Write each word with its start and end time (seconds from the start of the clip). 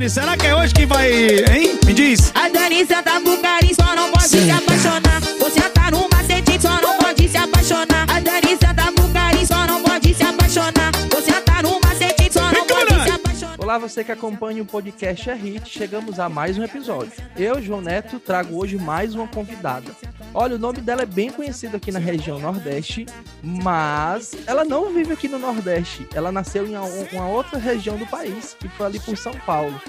Dani, 0.00 0.08
será 0.08 0.34
que 0.34 0.46
é 0.46 0.56
hoje 0.56 0.72
que 0.72 0.86
vai, 0.86 1.12
hein? 1.12 1.78
Me 1.84 1.92
diz. 1.92 2.32
A 2.34 2.48
Dani 2.48 2.86
senta 2.86 3.20
pro 3.20 3.36
carinho, 3.36 3.74
só 3.74 3.94
não 3.94 4.10
pode 4.10 4.28
se 4.28 4.50
apaixonar. 4.50 5.20
Você 5.38 5.60
tá 5.60 5.90
no 5.90 6.08
macete, 6.08 6.58
só 6.58 6.80
não 6.80 6.96
pode 6.96 7.28
se 7.28 7.36
apaixonar. 7.36 8.06
A 8.08 8.18
Dani 8.18 8.56
senta 8.58 8.90
pro 8.92 9.08
carinho, 9.12 9.46
só 9.46 9.66
não 9.66 9.82
pode 9.82 10.14
se 10.14 10.22
apaixonar. 10.22 10.90
Você 11.10 11.32
tá 11.42 11.62
no 11.62 11.78
macete, 11.82 12.32
só 12.32 12.50
não 12.50 12.66
pode 12.66 13.02
se 13.02 13.10
apaixonar. 13.10 13.56
Olá, 13.58 13.76
você 13.76 14.02
que 14.02 14.10
acompanha 14.10 14.62
o 14.62 14.66
podcast 14.66 15.28
É 15.28 15.34
Hit, 15.34 15.68
chegamos 15.68 16.18
a 16.18 16.30
mais 16.30 16.56
um 16.56 16.64
episódio. 16.64 17.12
Eu, 17.36 17.60
João 17.60 17.82
Neto, 17.82 18.18
trago 18.18 18.56
hoje 18.56 18.78
mais 18.78 19.14
uma 19.14 19.28
convidada. 19.28 19.90
Olha, 20.32 20.54
o 20.54 20.58
nome 20.58 20.80
dela 20.80 21.02
é 21.02 21.06
bem 21.06 21.30
conhecido 21.30 21.76
aqui 21.76 21.90
na 21.90 21.98
região 21.98 22.38
Nordeste, 22.38 23.04
mas 23.42 24.36
ela 24.46 24.64
não 24.64 24.92
vive 24.92 25.12
aqui 25.12 25.26
no 25.26 25.38
Nordeste. 25.38 26.06
Ela 26.14 26.30
nasceu 26.30 26.66
em 26.66 26.76
uma 27.12 27.26
outra 27.26 27.58
região 27.58 27.96
do 27.96 28.06
país, 28.06 28.56
que 28.58 28.68
foi 28.68 28.86
ali 28.86 29.00
por 29.00 29.16
São 29.16 29.32
Paulo. 29.44 29.80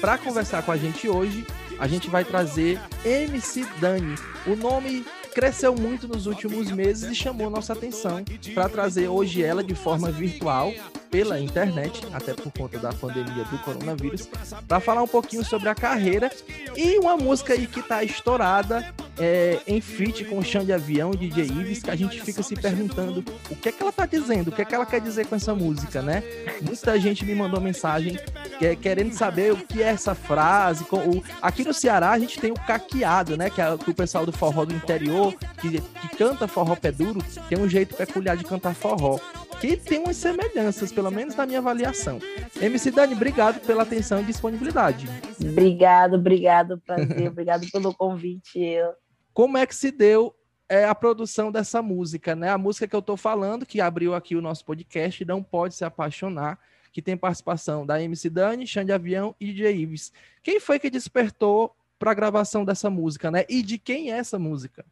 Para 0.00 0.18
conversar 0.18 0.62
com 0.62 0.70
a 0.70 0.76
gente 0.76 1.08
hoje, 1.08 1.46
a 1.78 1.88
gente 1.88 2.10
vai 2.10 2.24
trazer 2.24 2.78
MC 3.04 3.66
Dani. 3.80 4.16
O 4.46 4.54
nome 4.54 5.04
cresceu 5.34 5.74
muito 5.74 6.06
nos 6.06 6.26
últimos 6.26 6.70
meses 6.70 7.10
e 7.10 7.14
chamou 7.14 7.48
nossa 7.48 7.72
atenção 7.72 8.22
para 8.54 8.68
trazer 8.68 9.08
hoje 9.08 9.42
ela 9.42 9.64
de 9.64 9.74
forma 9.74 10.10
virtual 10.10 10.72
pela 11.16 11.40
internet, 11.40 12.02
até 12.12 12.34
por 12.34 12.52
conta 12.52 12.78
da 12.78 12.92
pandemia 12.92 13.42
do 13.44 13.56
coronavírus, 13.60 14.28
para 14.68 14.80
falar 14.80 15.02
um 15.02 15.08
pouquinho 15.08 15.42
sobre 15.42 15.66
a 15.66 15.74
carreira 15.74 16.30
e 16.76 16.98
uma 16.98 17.16
música 17.16 17.54
aí 17.54 17.66
que 17.66 17.80
tá 17.80 18.04
estourada 18.04 18.94
é, 19.18 19.58
em 19.66 19.80
feat 19.80 20.26
com 20.26 20.36
o 20.36 20.44
Chão 20.44 20.62
de 20.62 20.74
Avião 20.74 21.12
e 21.14 21.16
DJ 21.16 21.44
Ives, 21.44 21.82
que 21.82 21.90
a 21.90 21.96
gente 21.96 22.20
fica 22.20 22.42
se 22.42 22.54
perguntando 22.54 23.24
o 23.48 23.56
que 23.56 23.70
é 23.70 23.72
que 23.72 23.82
ela 23.82 23.90
tá 23.90 24.04
dizendo, 24.04 24.48
o 24.48 24.52
que 24.52 24.60
é 24.60 24.64
que 24.66 24.74
ela 24.74 24.84
quer 24.84 25.00
dizer 25.00 25.26
com 25.26 25.34
essa 25.34 25.54
música, 25.54 26.02
né? 26.02 26.22
Muita 26.60 27.00
gente 27.00 27.24
me 27.24 27.34
mandou 27.34 27.62
mensagem 27.62 28.18
é, 28.60 28.76
querendo 28.76 29.14
saber 29.14 29.54
o 29.54 29.56
que 29.56 29.82
é 29.82 29.86
essa 29.86 30.14
frase. 30.14 30.84
O, 30.92 31.24
aqui 31.40 31.64
no 31.64 31.72
Ceará 31.72 32.10
a 32.10 32.18
gente 32.18 32.38
tem 32.38 32.50
o 32.50 32.60
caqueado, 32.66 33.38
né? 33.38 33.48
Que, 33.48 33.62
é, 33.62 33.72
o 33.72 33.94
pessoal 33.94 34.26
do 34.26 34.32
forró 34.32 34.66
do 34.66 34.74
interior, 34.74 35.32
que, 35.62 35.80
que 35.80 36.16
canta 36.18 36.46
forró 36.46 36.76
pé 36.76 36.92
duro, 36.92 37.24
tem 37.48 37.58
um 37.58 37.66
jeito 37.66 37.96
peculiar 37.96 38.36
de 38.36 38.44
cantar 38.44 38.74
forró 38.74 39.18
que 39.60 39.76
tem 39.76 39.98
umas 39.98 40.16
semelhanças, 40.16 40.92
pelo 40.92 41.05
menos 41.10 41.34
na 41.34 41.46
minha 41.46 41.58
avaliação. 41.58 42.18
MC 42.60 42.90
Dani, 42.90 43.14
obrigado 43.14 43.60
pela 43.60 43.82
atenção 43.82 44.20
e 44.20 44.24
disponibilidade. 44.24 45.06
Obrigado, 45.40 46.14
obrigado, 46.14 46.78
prazer, 46.78 47.28
obrigado 47.28 47.70
pelo 47.70 47.94
convite. 47.94 48.58
Eu 48.58 48.94
como 49.36 49.58
é 49.58 49.66
que 49.66 49.74
se 49.74 49.90
deu 49.90 50.34
é, 50.66 50.86
a 50.86 50.94
produção 50.94 51.52
dessa 51.52 51.82
música, 51.82 52.34
né? 52.34 52.48
A 52.48 52.56
música 52.56 52.88
que 52.88 52.96
eu 52.96 53.00
estou 53.00 53.18
falando, 53.18 53.66
que 53.66 53.82
abriu 53.82 54.14
aqui 54.14 54.34
o 54.34 54.40
nosso 54.40 54.64
podcast, 54.64 55.22
Não 55.26 55.42
Pode 55.42 55.74
Se 55.74 55.84
Apaixonar, 55.84 56.58
que 56.90 57.02
tem 57.02 57.18
participação 57.18 57.84
da 57.84 58.02
MC 58.02 58.30
Dani, 58.30 58.66
Xande 58.66 58.92
Avião 58.92 59.36
e 59.38 59.52
DJ 59.52 59.76
Ives. 59.76 60.10
Quem 60.42 60.58
foi 60.58 60.78
que 60.78 60.88
despertou 60.88 61.76
para 61.98 62.12
a 62.12 62.14
gravação 62.14 62.64
dessa 62.64 62.88
música, 62.88 63.30
né? 63.30 63.44
E 63.46 63.62
de 63.62 63.76
quem 63.76 64.10
é 64.10 64.16
essa 64.16 64.38
música? 64.38 64.86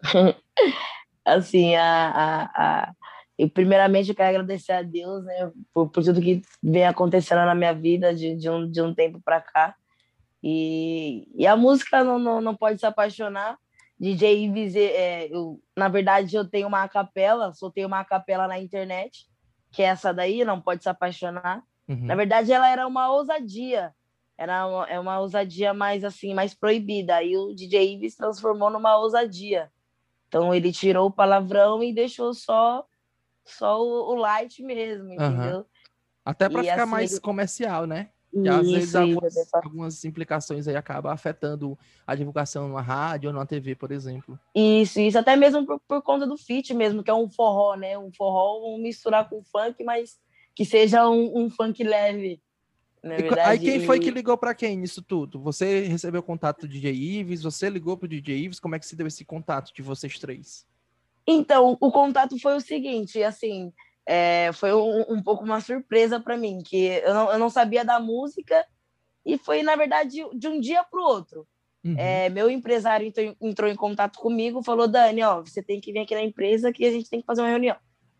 assim, 1.22 1.74
a, 1.74 1.84
a, 1.84 2.42
a... 2.44 2.94
Eu, 3.40 3.48
primeiramente, 3.48 4.10
eu 4.10 4.14
quero 4.14 4.28
agradecer 4.28 4.72
a 4.72 4.82
Deus 4.82 5.24
né, 5.24 5.50
por, 5.72 5.88
por 5.88 6.04
tudo 6.04 6.20
que 6.20 6.42
vem 6.62 6.86
acontecendo 6.86 7.38
na 7.38 7.54
minha 7.54 7.72
vida 7.72 8.14
de, 8.14 8.36
de, 8.36 8.50
um, 8.50 8.70
de 8.70 8.82
um 8.82 8.92
tempo 8.92 9.18
para 9.24 9.40
cá. 9.40 9.74
E, 10.42 11.26
e 11.34 11.46
a 11.46 11.56
música 11.56 12.04
não, 12.04 12.18
não, 12.18 12.38
não 12.42 12.54
pode 12.54 12.78
se 12.78 12.84
apaixonar. 12.84 13.56
DJ 13.98 14.44
Ives, 14.44 14.76
é, 14.76 15.28
eu, 15.34 15.58
na 15.74 15.88
verdade, 15.88 16.36
eu 16.36 16.46
tenho 16.46 16.68
uma 16.68 16.86
capela, 16.86 17.54
soltei 17.54 17.82
uma 17.82 18.04
capela 18.04 18.46
na 18.46 18.58
internet, 18.58 19.26
que 19.72 19.82
é 19.82 19.86
essa 19.86 20.12
daí, 20.12 20.44
não 20.44 20.60
pode 20.60 20.82
se 20.82 20.90
apaixonar. 20.90 21.62
Uhum. 21.88 22.04
Na 22.04 22.14
verdade, 22.14 22.52
ela 22.52 22.68
era 22.68 22.86
uma 22.86 23.10
ousadia, 23.10 23.94
era 24.36 24.66
uma, 24.66 24.86
é 24.86 25.00
uma 25.00 25.18
ousadia 25.18 25.72
mais 25.72 26.04
assim, 26.04 26.34
mais 26.34 26.52
proibida. 26.52 27.16
Aí 27.16 27.38
o 27.38 27.54
DJ 27.54 27.94
Ives 27.94 28.16
transformou 28.16 28.68
numa 28.68 28.98
ousadia. 28.98 29.70
Então 30.28 30.54
ele 30.54 30.70
tirou 30.72 31.08
o 31.08 31.12
palavrão 31.12 31.82
e 31.82 31.90
deixou 31.90 32.34
só 32.34 32.84
só 33.44 33.82
o, 33.82 34.12
o 34.12 34.14
light 34.14 34.62
mesmo, 34.62 35.12
entendeu? 35.12 35.58
Uhum. 35.58 35.64
Até 36.24 36.48
para 36.48 36.62
ficar 36.62 36.82
assim, 36.82 36.90
mais 36.90 37.18
comercial, 37.18 37.86
né? 37.86 38.10
E 38.32 38.48
às 38.48 38.62
isso, 38.62 38.72
vezes 38.72 38.94
algumas, 38.94 39.36
isso, 39.36 39.50
algumas, 39.52 40.04
implicações 40.04 40.68
aí 40.68 40.76
acabam 40.76 41.12
afetando 41.12 41.76
a 42.06 42.14
divulgação 42.14 42.68
na 42.68 42.80
rádio 42.80 43.30
ou 43.30 43.34
na 43.34 43.44
TV, 43.44 43.74
por 43.74 43.90
exemplo. 43.90 44.38
Isso, 44.54 45.00
isso, 45.00 45.18
até 45.18 45.34
mesmo 45.34 45.66
por, 45.66 45.80
por 45.80 46.02
conta 46.02 46.26
do 46.26 46.36
feat 46.36 46.72
mesmo, 46.72 47.02
que 47.02 47.10
é 47.10 47.14
um 47.14 47.28
forró, 47.28 47.74
né? 47.74 47.98
Um 47.98 48.12
forró, 48.12 48.60
um 48.64 48.78
misturar 48.80 49.28
com 49.28 49.42
funk, 49.42 49.82
mas 49.82 50.16
que 50.54 50.64
seja 50.64 51.08
um, 51.08 51.44
um 51.44 51.50
funk 51.50 51.82
leve. 51.82 52.40
Verdade, 53.02 53.40
aí 53.40 53.58
quem 53.58 53.86
foi 53.86 53.98
que 53.98 54.10
ligou 54.10 54.36
para 54.36 54.54
quem 54.54 54.76
nisso 54.76 55.02
tudo? 55.02 55.40
Você 55.40 55.80
recebeu 55.80 56.22
contato 56.22 56.60
do 56.60 56.68
DJ 56.68 56.92
Ives? 56.92 57.42
Você 57.42 57.70
ligou 57.70 57.96
pro 57.96 58.06
DJ 58.06 58.44
Ives? 58.44 58.60
Como 58.60 58.74
é 58.74 58.78
que 58.78 58.86
se 58.86 58.94
deu 58.94 59.06
esse 59.06 59.24
contato 59.24 59.72
de 59.74 59.80
vocês 59.80 60.18
três? 60.18 60.66
Então, 61.32 61.76
o 61.80 61.92
contato 61.92 62.36
foi 62.40 62.56
o 62.56 62.60
seguinte, 62.60 63.22
assim, 63.22 63.72
é, 64.04 64.50
foi 64.52 64.72
um, 64.72 65.04
um, 65.08 65.22
pouco 65.22 65.44
uma 65.44 65.60
surpresa 65.60 66.18
para 66.18 66.36
mim, 66.36 66.60
que 66.60 66.86
eu 66.86 67.14
não, 67.14 67.32
eu 67.32 67.38
não 67.38 67.48
sabia 67.48 67.84
da 67.84 68.00
música 68.00 68.66
e 69.24 69.38
foi, 69.38 69.62
na 69.62 69.76
verdade, 69.76 70.24
de 70.34 70.48
um 70.48 70.60
dia 70.60 70.82
para 70.82 70.98
o 70.98 71.04
outro. 71.04 71.46
Uhum. 71.84 71.94
É, 71.96 72.28
meu 72.28 72.50
empresário 72.50 73.06
entrou, 73.06 73.36
entrou, 73.40 73.70
em 73.70 73.76
contato 73.76 74.18
comigo, 74.18 74.62
falou: 74.62 74.88
Dani, 74.88 75.22
ó, 75.22 75.40
você 75.40 75.62
tem 75.62 75.80
que 75.80 75.92
vir 75.92 76.00
aqui 76.00 76.14
na 76.16 76.22
empresa 76.22 76.72
que 76.72 76.84
a 76.84 76.90
gente 76.90 77.08
tem 77.08 77.20
que 77.20 77.26
fazer 77.26 77.42
uma 77.42 77.48
reunião. 77.48 77.76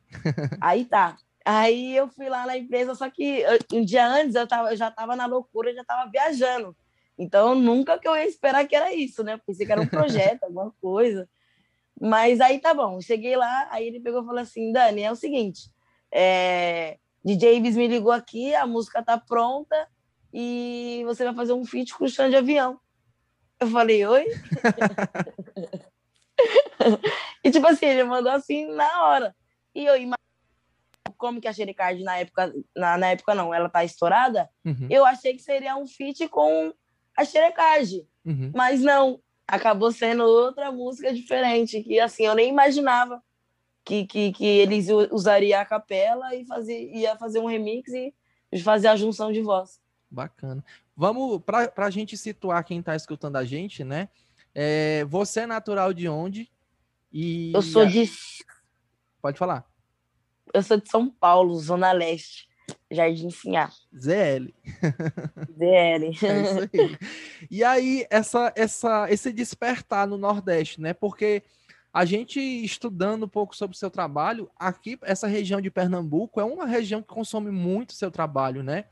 Aí 0.63 0.85
tá. 0.85 1.17
Aí 1.45 1.97
eu 1.97 2.07
fui 2.09 2.29
lá 2.29 2.47
na 2.47 2.57
empresa, 2.57 2.95
só 2.95 3.11
que 3.11 3.43
um 3.73 3.85
dia 3.85 4.07
antes 4.07 4.37
eu, 4.37 4.47
tava, 4.47 4.71
eu 4.71 4.77
já 4.77 4.89
estava 4.89 5.17
na 5.17 5.27
loucura, 5.27 5.75
já 5.75 5.81
estava 5.81 6.09
viajando. 6.09 6.77
Então 7.19 7.57
nunca 7.57 7.99
que 7.99 8.07
eu 8.07 8.15
ia 8.15 8.27
esperar 8.27 8.67
que 8.69 8.77
era 8.77 8.95
isso, 8.95 9.25
né? 9.25 9.41
Pensei 9.45 9.67
que 9.67 9.73
era 9.73 9.81
um 9.81 9.87
projeto, 9.87 10.45
alguma 10.45 10.73
coisa. 10.81 11.29
Mas 12.01 12.41
aí 12.41 12.59
tá 12.59 12.73
bom, 12.73 13.01
cheguei 13.01 13.37
lá, 13.37 13.69
aí 13.71 13.87
ele 13.87 14.01
pegou 14.01 14.23
e 14.23 14.27
falou 14.27 14.41
assim: 14.41 14.73
Dani, 14.73 15.03
é 15.03 15.13
o 15.13 15.17
seguinte, 15.17 15.71
é, 16.11 16.99
DJ 17.23 17.59
Ives 17.59 17.77
me 17.77 17.87
ligou 17.87 18.11
aqui, 18.11 18.55
a 18.55 18.67
música 18.67 19.03
tá 19.03 19.19
pronta 19.19 19.87
e 20.33 21.03
você 21.05 21.25
vai 21.25 21.35
fazer 21.35 21.53
um 21.53 21.65
feat 21.65 21.95
com 21.95 22.05
o 22.05 22.09
chão 22.09 22.31
de 22.31 22.37
avião. 22.37 22.81
Eu 23.61 23.69
falei, 23.69 24.07
oi? 24.07 24.25
e 27.45 27.51
tipo 27.51 27.67
assim, 27.67 27.87
ele 27.87 28.05
mandou 28.05 28.33
assim 28.33 28.67
na 28.73 29.05
hora. 29.05 29.37
E 29.75 29.85
eu 29.85 29.97
imagino 29.97 30.17
como 31.19 31.41
que 31.41 31.49
a 31.49 31.53
Xerecard 31.53 32.03
na 32.03 32.17
época, 32.17 32.51
na, 32.75 32.97
na 32.97 33.09
época 33.09 33.35
não, 33.35 33.53
ela 33.53 33.69
tá 33.69 33.85
estourada, 33.85 34.49
uhum. 34.65 34.87
eu 34.89 35.05
achei 35.05 35.35
que 35.35 35.43
seria 35.43 35.77
um 35.77 35.87
feat 35.87 36.27
com 36.29 36.73
a 37.15 37.25
Xerecard. 37.27 38.07
Uhum. 38.25 38.53
Mas 38.55 38.81
não, 38.81 39.21
acabou 39.51 39.91
sendo 39.91 40.23
outra 40.23 40.71
música 40.71 41.13
diferente, 41.13 41.83
que 41.83 41.99
assim, 41.99 42.25
eu 42.25 42.35
nem 42.35 42.49
imaginava 42.49 43.23
que, 43.85 44.07
que, 44.07 44.33
que 44.33 44.45
eles 44.45 44.87
usariam 45.11 45.61
a 45.61 45.65
capela 45.65 46.35
e 46.35 46.45
fazer, 46.47 46.91
ia 46.95 47.17
fazer 47.17 47.41
um 47.41 47.47
remix 47.47 47.93
e 47.93 48.15
fazer 48.63 48.89
a 48.89 48.97
junção 48.97 49.33
de 49.33 49.43
voz. 49.43 49.81
Bacana. 50.09 50.65
Vamos, 50.97 51.43
para 51.43 51.73
a 51.77 51.91
gente 51.91 52.17
situar 52.17 52.65
quem 52.65 52.79
está 52.79 52.95
escutando 52.95 53.37
a 53.37 53.45
gente, 53.45 53.83
né? 53.83 54.09
É, 54.55 55.05
você 55.07 55.41
é 55.41 55.47
natural 55.47 55.93
de 55.93 56.09
onde? 56.09 56.51
E 57.13 57.53
eu 57.53 57.63
sou 57.63 57.87
de. 57.87 58.09
Pode 59.21 59.39
falar. 59.39 59.65
Eu 60.53 60.63
sou 60.63 60.81
de 60.81 60.89
São 60.89 61.09
Paulo, 61.09 61.59
Zona 61.59 61.93
Leste, 61.93 62.49
Jardim 62.91 63.31
Sinhá. 63.31 63.71
ZL. 63.97 64.53
ZL. 65.59 66.11
É 66.23 66.43
isso 66.43 66.59
aí. 66.61 66.99
E 67.51 67.65
aí, 67.65 68.07
essa, 68.11 68.53
essa, 68.57 69.11
esse 69.11 69.33
despertar 69.33 70.07
no 70.07 70.17
Nordeste, 70.17 70.81
né? 70.81 70.93
Porque 70.93 71.43
a 71.93 72.05
gente 72.05 72.41
estudando 72.41 73.25
um 73.25 73.29
pouco 73.29 73.57
sobre 73.57 73.75
o 73.77 73.79
seu 73.79 73.91
trabalho, 73.91 74.51
aqui, 74.57 74.99
essa 75.03 75.27
região 75.27 75.61
de 75.61 75.71
Pernambuco 75.71 76.41
é 76.41 76.45
uma 76.45 76.67
região 76.67 77.03
que 77.03 77.09
consome 77.09 77.51
muito 77.51 77.93
seu 77.93 78.11
trabalho, 78.11 78.63
né? 78.63 78.87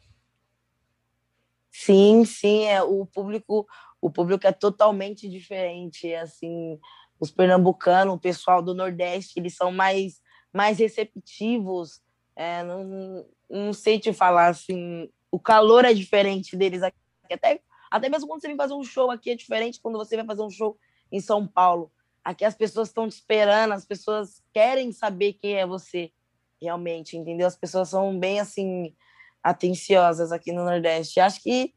Sim, 1.70 2.24
sim, 2.24 2.64
é 2.64 2.82
o 2.82 3.06
público, 3.06 3.66
o 4.00 4.10
público 4.10 4.46
é 4.46 4.52
totalmente 4.52 5.28
diferente, 5.28 6.12
assim, 6.14 6.78
os 7.20 7.31
pernambucanos, 7.31 8.14
o 8.14 8.19
pessoal 8.19 8.62
do 8.62 8.74
Nordeste, 8.74 9.38
eles 9.38 9.54
são 9.54 9.70
mais 9.70 10.20
mais 10.52 10.78
receptivos, 10.78 12.00
é, 12.34 12.62
não, 12.62 13.24
não 13.48 13.72
sei 13.72 13.98
te 13.98 14.12
falar 14.12 14.48
assim, 14.48 15.08
o 15.30 15.38
calor 15.38 15.84
é 15.84 15.94
diferente 15.94 16.56
deles 16.56 16.82
aqui, 16.82 16.96
até 17.32 17.60
até 17.90 18.08
mesmo 18.08 18.28
quando 18.28 18.40
você 18.40 18.48
vem 18.48 18.56
fazer 18.56 18.74
um 18.74 18.84
show 18.84 19.10
aqui 19.10 19.30
é 19.30 19.34
diferente 19.34 19.80
quando 19.80 19.96
você 19.96 20.16
vai 20.16 20.26
fazer 20.26 20.42
um 20.42 20.50
show 20.50 20.78
em 21.10 21.20
São 21.20 21.46
Paulo. 21.46 21.90
Aqui 22.22 22.44
as 22.44 22.54
pessoas 22.54 22.88
estão 22.88 23.08
te 23.08 23.12
esperando, 23.12 23.72
as 23.72 23.86
pessoas 23.86 24.42
querem 24.52 24.92
saber 24.92 25.34
quem 25.34 25.54
é 25.54 25.66
você 25.66 26.12
realmente, 26.60 27.16
entendeu? 27.16 27.46
As 27.46 27.56
pessoas 27.56 27.88
são 27.88 28.18
bem 28.18 28.40
assim 28.40 28.94
atenciosas 29.42 30.32
aqui 30.32 30.52
no 30.52 30.64
Nordeste. 30.64 31.20
Acho 31.20 31.42
que 31.42 31.72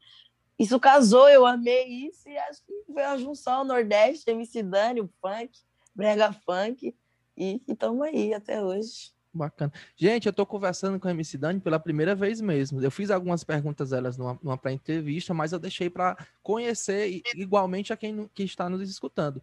isso 0.58 0.78
casou, 0.78 1.28
eu 1.28 1.46
amei 1.46 2.06
isso 2.06 2.28
e 2.28 2.36
acho 2.36 2.64
que 2.66 2.92
foi 2.92 3.02
a 3.02 3.16
junção 3.16 3.64
Nordeste, 3.64 4.30
MC 4.30 4.62
Dani, 4.62 5.00
o 5.00 5.10
funk, 5.20 5.58
brega 5.94 6.32
funk 6.32 6.94
e 7.36 7.62
estamos 7.66 8.02
aí 8.02 8.34
até 8.34 8.62
hoje. 8.62 9.12
Bacana. 9.34 9.72
Gente, 9.96 10.26
eu 10.26 10.32
tô 10.32 10.44
conversando 10.44 11.00
com 11.00 11.08
a 11.08 11.10
MC 11.10 11.38
Dani 11.38 11.58
pela 11.58 11.80
primeira 11.80 12.14
vez 12.14 12.40
mesmo. 12.40 12.82
Eu 12.82 12.90
fiz 12.90 13.10
algumas 13.10 13.42
perguntas 13.42 13.92
elas 13.92 14.18
numa, 14.18 14.38
numa 14.42 14.58
pré-entrevista, 14.58 15.32
mas 15.32 15.52
eu 15.52 15.58
deixei 15.58 15.88
para 15.88 16.16
conhecer 16.42 17.22
igualmente 17.34 17.92
a 17.92 17.96
quem, 17.96 18.28
que 18.34 18.42
está 18.42 18.68
nos 18.68 18.88
escutando. 18.88 19.40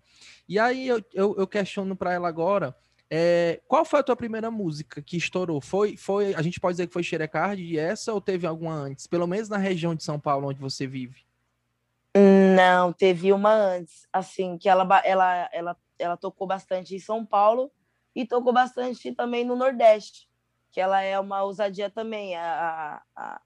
E 0.47 0.59
aí 0.59 0.87
eu, 0.87 1.03
eu, 1.11 1.35
eu 1.39 1.47
questiono 1.47 1.95
para 1.95 2.13
ela 2.13 2.27
agora, 2.27 2.75
é, 3.09 3.59
qual 3.67 3.83
foi 3.83 4.01
a 4.01 4.03
tua 4.03 4.15
primeira 4.15 4.51
música 4.51 5.01
que 5.01 5.17
estourou? 5.17 5.59
Foi, 5.59 5.97
foi, 5.97 6.35
a 6.35 6.41
gente 6.43 6.59
pode 6.59 6.73
dizer 6.73 6.85
que 6.85 6.93
foi 6.93 7.01
Xerecard 7.01 7.61
e 7.61 7.79
essa 7.79 8.13
ou 8.13 8.21
teve 8.21 8.45
alguma 8.45 8.75
antes? 8.75 9.07
Pelo 9.07 9.25
menos 9.25 9.49
na 9.49 9.57
região 9.57 9.95
de 9.95 10.03
São 10.03 10.19
Paulo 10.19 10.49
onde 10.49 10.59
você 10.59 10.85
vive. 10.85 11.27
Não, 12.55 12.93
teve 12.93 13.33
uma 13.33 13.53
antes, 13.53 14.07
assim, 14.13 14.57
que 14.57 14.69
ela, 14.69 15.01
ela, 15.03 15.49
ela, 15.51 15.77
ela 15.97 16.17
tocou 16.17 16.45
bastante 16.45 16.95
em 16.95 16.99
São 16.99 17.25
Paulo 17.25 17.71
e 18.15 18.25
tocou 18.25 18.51
bastante 18.53 19.13
também 19.13 19.43
no 19.45 19.55
Nordeste, 19.55 20.29
que 20.71 20.79
ela 20.81 21.01
é 21.01 21.19
uma 21.19 21.43
ousadia 21.43 21.89
também, 21.89 22.35
a, 22.35 23.01
a, 23.15 23.41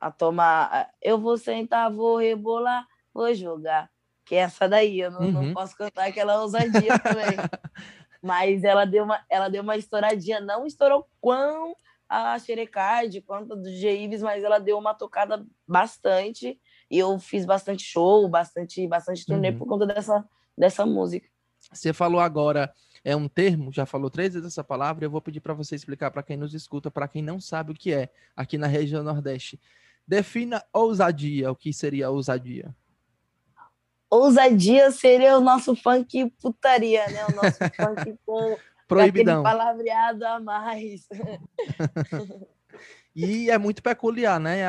a, 0.00 0.10
tomar. 0.10 0.68
a- 0.72 0.90
Eu 1.02 1.18
vou 1.18 1.36
sentar, 1.36 1.90
vou 1.92 2.16
rebolar, 2.18 2.86
vou 3.12 3.32
jogar. 3.34 3.90
Que 4.24 4.34
é 4.34 4.38
essa 4.38 4.68
daí, 4.68 5.00
eu 5.00 5.10
não, 5.10 5.30
não 5.30 5.42
Uhum. 5.42 5.54
posso 5.54 5.76
cantar 5.76 6.08
aquela 6.08 6.40
ousadia 6.42 6.98
também. 6.98 7.38
Mas 8.22 8.64
ela 8.64 8.84
deu 8.84 9.04
uma, 9.04 9.24
ela 9.30 9.48
deu 9.48 9.62
uma 9.62 9.76
estouradinha, 9.76 10.40
não 10.40 10.66
estourou 10.66 11.06
quão 11.20 11.76
a 12.08 12.38
Xerecard, 12.38 13.20
quanto 13.22 13.52
a 13.52 13.56
do 13.56 13.62
DJ 13.62 14.04
Ives, 14.04 14.22
mas 14.22 14.42
ela 14.44 14.58
deu 14.60 14.78
uma 14.78 14.94
tocada 14.94 15.44
bastante. 15.66 16.60
E 16.90 16.98
eu 16.98 17.18
fiz 17.18 17.44
bastante 17.44 17.82
show, 17.84 18.28
bastante, 18.28 18.86
bastante 18.86 19.26
turnê 19.26 19.50
Uhum. 19.50 19.58
por 19.58 19.66
conta 19.66 19.86
dessa, 19.86 20.24
dessa 20.56 20.86
música. 20.86 21.28
Você 21.72 21.92
falou 21.92 22.20
agora, 22.20 22.72
é 23.06 23.14
um 23.14 23.28
termo, 23.28 23.72
já 23.72 23.86
falou 23.86 24.10
três 24.10 24.34
vezes 24.34 24.48
essa 24.48 24.64
palavra, 24.64 25.04
eu 25.04 25.10
vou 25.10 25.20
pedir 25.20 25.38
para 25.38 25.54
você 25.54 25.76
explicar 25.76 26.10
para 26.10 26.24
quem 26.24 26.36
nos 26.36 26.52
escuta, 26.52 26.90
para 26.90 27.06
quem 27.06 27.22
não 27.22 27.40
sabe 27.40 27.70
o 27.70 27.74
que 27.74 27.92
é, 27.92 28.10
aqui 28.34 28.58
na 28.58 28.66
região 28.66 29.00
Nordeste. 29.04 29.60
Defina 30.04 30.60
ousadia, 30.72 31.52
o 31.52 31.54
que 31.54 31.72
seria 31.72 32.10
ousadia? 32.10 32.74
Ousadia 34.10 34.90
seria 34.90 35.38
o 35.38 35.40
nosso 35.40 35.76
funk 35.76 36.32
putaria, 36.42 37.06
né? 37.06 37.24
O 37.26 37.36
nosso 37.36 37.58
funk 37.76 38.18
com 38.26 38.58
Proibidão. 38.88 39.40
palavreado 39.40 40.26
a 40.26 40.40
mais. 40.40 41.06
E 43.18 43.50
é 43.50 43.56
muito 43.56 43.82
peculiar, 43.82 44.38
né? 44.38 44.60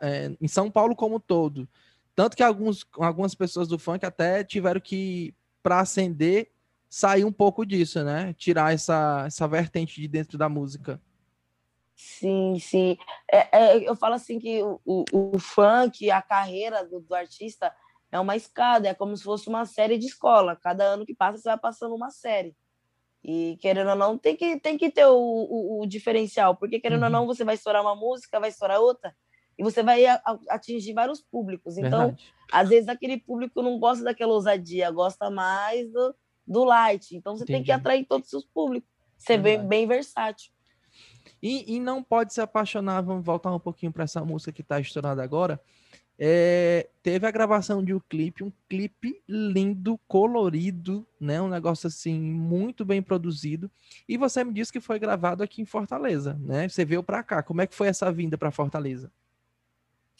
É, 0.00 0.30
Em 0.40 0.46
São 0.46 0.70
Paulo 0.70 0.94
como 0.94 1.16
um 1.16 1.20
todo. 1.20 1.68
Tanto 2.14 2.36
que 2.36 2.42
alguns, 2.42 2.86
algumas 2.96 3.34
pessoas 3.34 3.66
do 3.66 3.80
funk 3.80 4.06
até 4.06 4.44
tiveram 4.44 4.80
que, 4.80 5.34
para 5.60 5.80
acender, 5.80 6.52
sair 6.90 7.24
um 7.24 7.32
pouco 7.32 7.64
disso, 7.64 8.02
né? 8.02 8.34
Tirar 8.34 8.74
essa, 8.74 9.22
essa 9.26 9.46
vertente 9.46 10.00
de 10.00 10.08
dentro 10.08 10.36
da 10.36 10.48
música. 10.48 11.00
Sim, 11.94 12.58
sim. 12.58 12.96
É, 13.30 13.58
é, 13.76 13.88
eu 13.88 13.94
falo 13.94 14.14
assim 14.14 14.38
que 14.40 14.62
o, 14.62 14.80
o, 14.84 15.04
o 15.34 15.38
funk, 15.38 16.10
a 16.10 16.20
carreira 16.20 16.84
do, 16.84 17.00
do 17.00 17.14
artista 17.14 17.72
é 18.10 18.18
uma 18.18 18.34
escada, 18.34 18.88
é 18.88 18.94
como 18.94 19.16
se 19.16 19.22
fosse 19.22 19.48
uma 19.48 19.64
série 19.66 19.96
de 19.98 20.06
escola. 20.06 20.56
Cada 20.56 20.82
ano 20.84 21.06
que 21.06 21.14
passa, 21.14 21.38
você 21.38 21.48
vai 21.48 21.58
passando 21.58 21.94
uma 21.94 22.10
série. 22.10 22.56
E 23.22 23.56
querendo 23.60 23.90
ou 23.90 23.96
não, 23.96 24.16
tem 24.18 24.34
que, 24.34 24.58
tem 24.58 24.78
que 24.78 24.90
ter 24.90 25.04
o, 25.06 25.14
o, 25.14 25.82
o 25.82 25.86
diferencial, 25.86 26.56
porque 26.56 26.80
querendo 26.80 27.02
ou 27.02 27.06
Uhum. 27.06 27.12
não, 27.12 27.26
você 27.26 27.44
vai 27.44 27.54
estourar 27.54 27.82
uma 27.82 27.94
música, 27.94 28.40
vai 28.40 28.48
estourar 28.48 28.80
outra, 28.80 29.14
e 29.58 29.62
você 29.62 29.82
vai 29.82 30.06
a- 30.06 30.20
a- 30.24 30.38
atingir 30.48 30.94
vários 30.94 31.20
públicos. 31.20 31.76
Então, 31.76 32.06
Verdade. 32.06 32.34
às 32.50 32.68
vezes 32.70 32.88
aquele 32.88 33.18
público 33.20 33.60
não 33.60 33.78
gosta 33.78 34.02
daquela 34.02 34.32
ousadia, 34.32 34.90
gosta 34.90 35.30
mais 35.30 35.92
do, 35.92 36.14
do 36.50 36.64
light. 36.64 37.16
Então 37.16 37.36
você 37.36 37.44
tem 37.44 37.62
que 37.62 37.70
Entendi. 37.70 37.72
atrair 37.72 38.04
todos 38.04 38.26
os 38.26 38.30
seus 38.30 38.44
públicos. 38.44 38.90
Ser 39.16 39.38
bem, 39.38 39.64
bem 39.66 39.86
versátil. 39.86 40.50
E, 41.42 41.76
e 41.76 41.80
não 41.80 42.02
pode 42.02 42.34
se 42.34 42.40
apaixonar, 42.40 43.02
vamos 43.02 43.24
voltar 43.24 43.54
um 43.54 43.60
pouquinho 43.60 43.92
para 43.92 44.04
essa 44.04 44.24
música 44.24 44.52
que 44.52 44.62
está 44.62 44.80
estourada 44.80 45.22
agora. 45.22 45.60
É, 46.22 46.90
teve 47.02 47.26
a 47.26 47.30
gravação 47.30 47.82
de 47.82 47.94
um 47.94 48.00
clipe, 48.00 48.44
um 48.44 48.52
clipe 48.68 49.22
lindo, 49.26 49.98
colorido, 50.06 51.06
né? 51.18 51.40
Um 51.40 51.48
negócio 51.48 51.86
assim 51.86 52.20
muito 52.20 52.84
bem 52.84 53.00
produzido. 53.00 53.70
E 54.06 54.18
você 54.18 54.44
me 54.44 54.52
disse 54.52 54.70
que 54.70 54.80
foi 54.80 54.98
gravado 54.98 55.42
aqui 55.42 55.62
em 55.62 55.64
Fortaleza, 55.64 56.38
né? 56.40 56.68
Você 56.68 56.84
veio 56.84 57.02
para 57.02 57.22
cá. 57.22 57.42
Como 57.42 57.62
é 57.62 57.66
que 57.66 57.74
foi 57.74 57.88
essa 57.88 58.12
vinda 58.12 58.36
para 58.36 58.50
Fortaleza? 58.50 59.10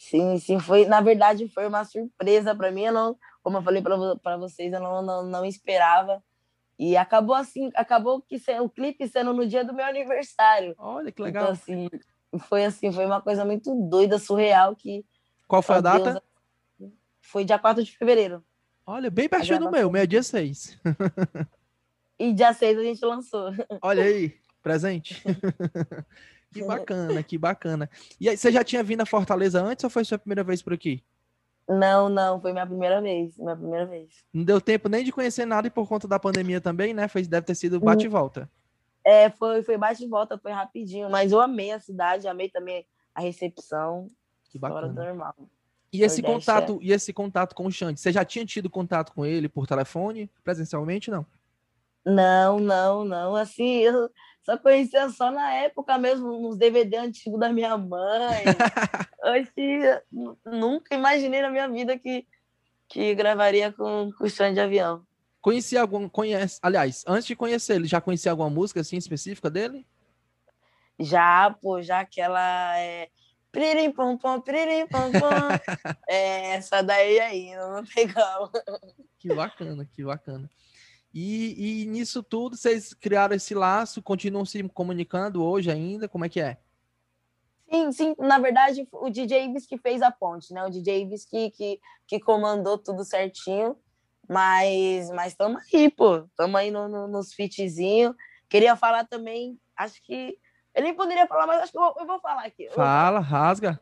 Sim, 0.01 0.39
sim, 0.39 0.59
foi, 0.59 0.87
na 0.87 0.99
verdade, 0.99 1.47
foi 1.47 1.67
uma 1.67 1.85
surpresa 1.85 2.55
para 2.55 2.71
mim, 2.71 2.85
eu 2.85 2.91
não, 2.91 3.15
como 3.43 3.59
eu 3.59 3.61
falei 3.61 3.83
para 3.83 4.35
vocês, 4.35 4.73
eu 4.73 4.79
não, 4.79 4.99
não, 5.03 5.23
não 5.23 5.45
esperava. 5.45 6.23
E 6.77 6.97
acabou 6.97 7.35
assim, 7.35 7.69
acabou 7.75 8.19
que 8.19 8.41
o 8.59 8.67
clipe 8.67 9.07
sendo 9.07 9.31
no 9.31 9.47
dia 9.47 9.63
do 9.63 9.75
meu 9.75 9.85
aniversário. 9.85 10.73
Olha 10.79 11.11
que 11.11 11.21
Então, 11.21 11.25
legal. 11.25 11.51
assim, 11.51 11.87
foi 12.47 12.65
assim, 12.65 12.91
foi 12.91 13.05
uma 13.05 13.21
coisa 13.21 13.45
muito 13.45 13.75
doida, 13.87 14.17
surreal, 14.17 14.75
que 14.75 15.05
Qual 15.47 15.61
foi 15.61 15.75
a 15.75 15.77
ó 15.77 15.81
Deus, 15.81 16.03
data? 16.03 16.23
foi 17.21 17.45
dia 17.45 17.59
4 17.59 17.83
de 17.83 17.95
fevereiro. 17.95 18.43
Olha, 18.83 19.11
bem 19.11 19.29
pertinho 19.29 19.59
do 19.59 19.69
meu, 19.69 19.91
meio 19.91 20.07
dia 20.07 20.23
6. 20.23 20.79
E 22.17 22.33
dia 22.33 22.53
6 22.53 22.79
a 22.79 22.83
gente 22.83 23.05
lançou. 23.05 23.51
Olha 23.83 24.03
aí, 24.03 24.35
presente. 24.63 25.21
que 26.51 26.63
bacana, 26.63 27.23
que 27.23 27.37
bacana. 27.37 27.89
E 28.19 28.29
aí, 28.29 28.37
você 28.37 28.51
já 28.51 28.63
tinha 28.63 28.83
vindo 28.83 29.01
a 29.01 29.05
Fortaleza 29.05 29.61
antes 29.61 29.83
ou 29.83 29.89
foi 29.89 30.03
sua 30.03 30.17
primeira 30.17 30.43
vez 30.43 30.61
por 30.61 30.73
aqui? 30.73 31.03
Não, 31.67 32.09
não, 32.09 32.41
foi 32.41 32.51
minha 32.51 32.65
primeira 32.65 33.01
vez, 33.01 33.37
minha 33.37 33.55
primeira 33.55 33.85
vez. 33.85 34.09
Não 34.33 34.43
deu 34.43 34.59
tempo 34.59 34.89
nem 34.89 35.03
de 35.03 35.11
conhecer 35.11 35.45
nada 35.45 35.67
e 35.67 35.71
por 35.71 35.87
conta 35.87 36.07
da 36.07 36.19
pandemia 36.19 36.59
também, 36.59 36.93
né? 36.93 37.07
Foi, 37.07 37.21
deve 37.23 37.45
ter 37.45 37.55
sido 37.55 37.79
bate 37.79 38.05
e 38.05 38.09
volta. 38.09 38.49
É, 39.03 39.29
foi, 39.29 39.63
foi 39.63 39.77
bate 39.77 40.03
e 40.03 40.07
volta, 40.07 40.37
foi 40.37 40.51
rapidinho, 40.51 41.09
mas 41.09 41.31
eu 41.31 41.39
amei 41.39 41.71
a 41.71 41.79
cidade, 41.79 42.27
amei 42.27 42.49
também 42.49 42.85
a 43.15 43.21
recepção, 43.21 44.07
Que 44.49 44.59
bacana. 44.59 44.91
normal. 44.91 45.35
E 45.93 46.03
esse 46.03 46.21
Nordeste, 46.21 46.49
é. 46.49 46.53
contato, 46.53 46.79
e 46.81 46.91
esse 46.91 47.13
contato 47.13 47.55
com 47.55 47.65
o 47.65 47.71
Xande, 47.71 47.99
você 47.99 48.11
já 48.11 48.23
tinha 48.23 48.45
tido 48.45 48.69
contato 48.69 49.11
com 49.13 49.25
ele 49.25 49.49
por 49.49 49.67
telefone, 49.67 50.29
presencialmente, 50.43 51.11
não? 51.11 51.25
Não, 52.05 52.59
não, 52.59 53.03
não. 53.05 53.35
Assim, 53.35 53.79
eu 53.79 54.09
só 54.43 54.57
conhecia 54.57 55.09
só 55.09 55.31
na 55.31 55.53
época 55.53 55.97
mesmo, 55.97 56.39
nos 56.39 56.57
DVD 56.57 56.97
antigos 56.97 57.39
da 57.39 57.51
minha 57.51 57.77
mãe. 57.77 58.45
Nu- 60.11 60.37
nunca 60.43 60.95
imaginei 60.95 61.41
na 61.41 61.49
minha 61.51 61.69
vida 61.69 61.97
que, 61.97 62.25
que 62.89 63.13
gravaria 63.13 63.71
com, 63.71 64.11
com 64.17 64.23
o 64.23 64.29
chão 64.29 64.51
de 64.51 64.59
avião. 64.59 65.05
Conhecia 65.39 65.81
algum, 65.81 66.09
conhece, 66.09 66.59
aliás, 66.61 67.03
antes 67.07 67.25
de 67.25 67.35
conhecer 67.35 67.75
ele, 67.75 67.87
já 67.87 68.01
conhecia 68.01 68.31
alguma 68.31 68.49
música 68.49 68.79
assim 68.79 68.97
específica 68.97 69.49
dele? 69.49 69.85
Já, 70.99 71.55
pô, 71.61 71.81
já 71.81 71.99
aquela 71.99 72.77
é, 72.79 73.09
Piririm 73.51 73.91
pom 73.91 74.17
pom, 74.17 74.39
piririm 74.39 74.87
pom 74.87 75.11
pom. 75.11 75.19
É, 76.09 76.55
essa 76.55 76.81
daí 76.81 77.19
aí, 77.21 77.55
não 77.55 77.85
tem 77.85 78.11
como. 78.11 78.51
Que 79.17 79.29
bacana, 79.33 79.85
que 79.85 80.03
bacana. 80.03 80.49
E, 81.13 81.83
e 81.83 81.85
nisso 81.87 82.23
tudo, 82.23 82.55
vocês 82.55 82.93
criaram 82.93 83.35
esse 83.35 83.53
laço, 83.53 84.01
continuam 84.01 84.45
se 84.45 84.63
comunicando 84.69 85.43
hoje 85.43 85.69
ainda? 85.69 86.07
Como 86.07 86.23
é 86.25 86.29
que 86.29 86.39
é? 86.39 86.57
Sim, 87.69 87.91
sim, 87.91 88.15
na 88.19 88.37
verdade, 88.37 88.87
o 88.91 89.09
DJ 89.09 89.45
Ives 89.45 89.65
que 89.65 89.77
fez 89.77 90.01
a 90.01 90.11
ponte, 90.11 90.53
né? 90.53 90.63
O 90.63 90.69
DJ 90.69 91.03
Ives 91.03 91.25
que, 91.25 91.49
que, 91.51 91.79
que 92.05 92.19
comandou 92.19 92.77
tudo 92.77 93.03
certinho. 93.05 93.77
Mas 94.27 95.09
mas 95.11 95.33
estamos 95.33 95.61
aí, 95.73 95.89
pô. 95.89 96.17
Estamos 96.19 96.55
aí 96.55 96.71
no, 96.71 96.87
no, 96.87 97.07
nos 97.07 97.33
fitzinhos. 97.33 98.15
Queria 98.49 98.75
falar 98.75 99.05
também, 99.05 99.57
acho 99.75 100.01
que. 100.03 100.37
Eu 100.73 100.83
nem 100.83 100.93
poderia 100.93 101.27
falar, 101.27 101.47
mas 101.47 101.61
acho 101.63 101.71
que 101.71 101.77
eu 101.77 101.81
vou, 101.81 101.95
eu 101.99 102.05
vou 102.05 102.19
falar 102.21 102.45
aqui. 102.45 102.63
Eu- 102.63 102.71
Fala, 102.71 103.19
rasga. 103.19 103.79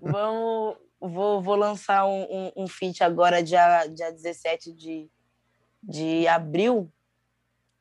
Vamos, 0.00 0.76
vou, 1.00 1.40
vou 1.42 1.54
lançar 1.54 2.06
um, 2.06 2.22
um, 2.22 2.52
um 2.64 2.66
feat 2.68 3.04
agora, 3.04 3.42
dia, 3.42 3.86
dia 3.86 4.10
17 4.10 4.72
de, 4.72 5.08
de 5.82 6.26
abril, 6.28 6.90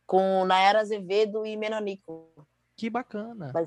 com 0.06 0.46
Nayara 0.46 0.80
Azevedo 0.82 1.46
e 1.46 1.56
Menonico. 1.58 2.30
Que 2.76 2.90
bacana. 2.90 3.52
Vai, 3.52 3.66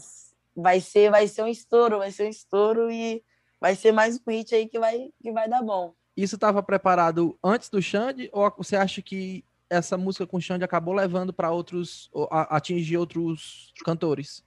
vai, 0.56 0.80
ser, 0.80 1.10
vai 1.10 1.26
ser 1.28 1.42
um 1.42 1.48
estouro, 1.48 1.98
vai 1.98 2.10
ser 2.10 2.26
um 2.26 2.30
estouro 2.30 2.90
e 2.90 3.22
vai 3.60 3.74
ser 3.74 3.92
mais 3.92 4.16
um 4.18 4.30
hit 4.30 4.54
aí 4.54 4.66
que 4.68 4.78
vai, 4.78 5.10
que 5.20 5.32
vai 5.32 5.48
dar 5.48 5.62
bom. 5.62 5.94
Isso 6.16 6.36
estava 6.36 6.62
preparado 6.62 7.38
antes 7.42 7.68
do 7.68 7.80
Xande 7.82 8.30
ou 8.32 8.50
você 8.56 8.76
acha 8.76 9.02
que 9.02 9.44
essa 9.68 9.96
música 9.96 10.26
com 10.26 10.36
o 10.38 10.40
Xande 10.40 10.64
acabou 10.64 10.92
levando 10.94 11.32
para 11.32 11.50
outros, 11.50 12.10
a- 12.30 12.56
atingir 12.56 12.96
outros 12.96 13.72
cantores? 13.84 14.44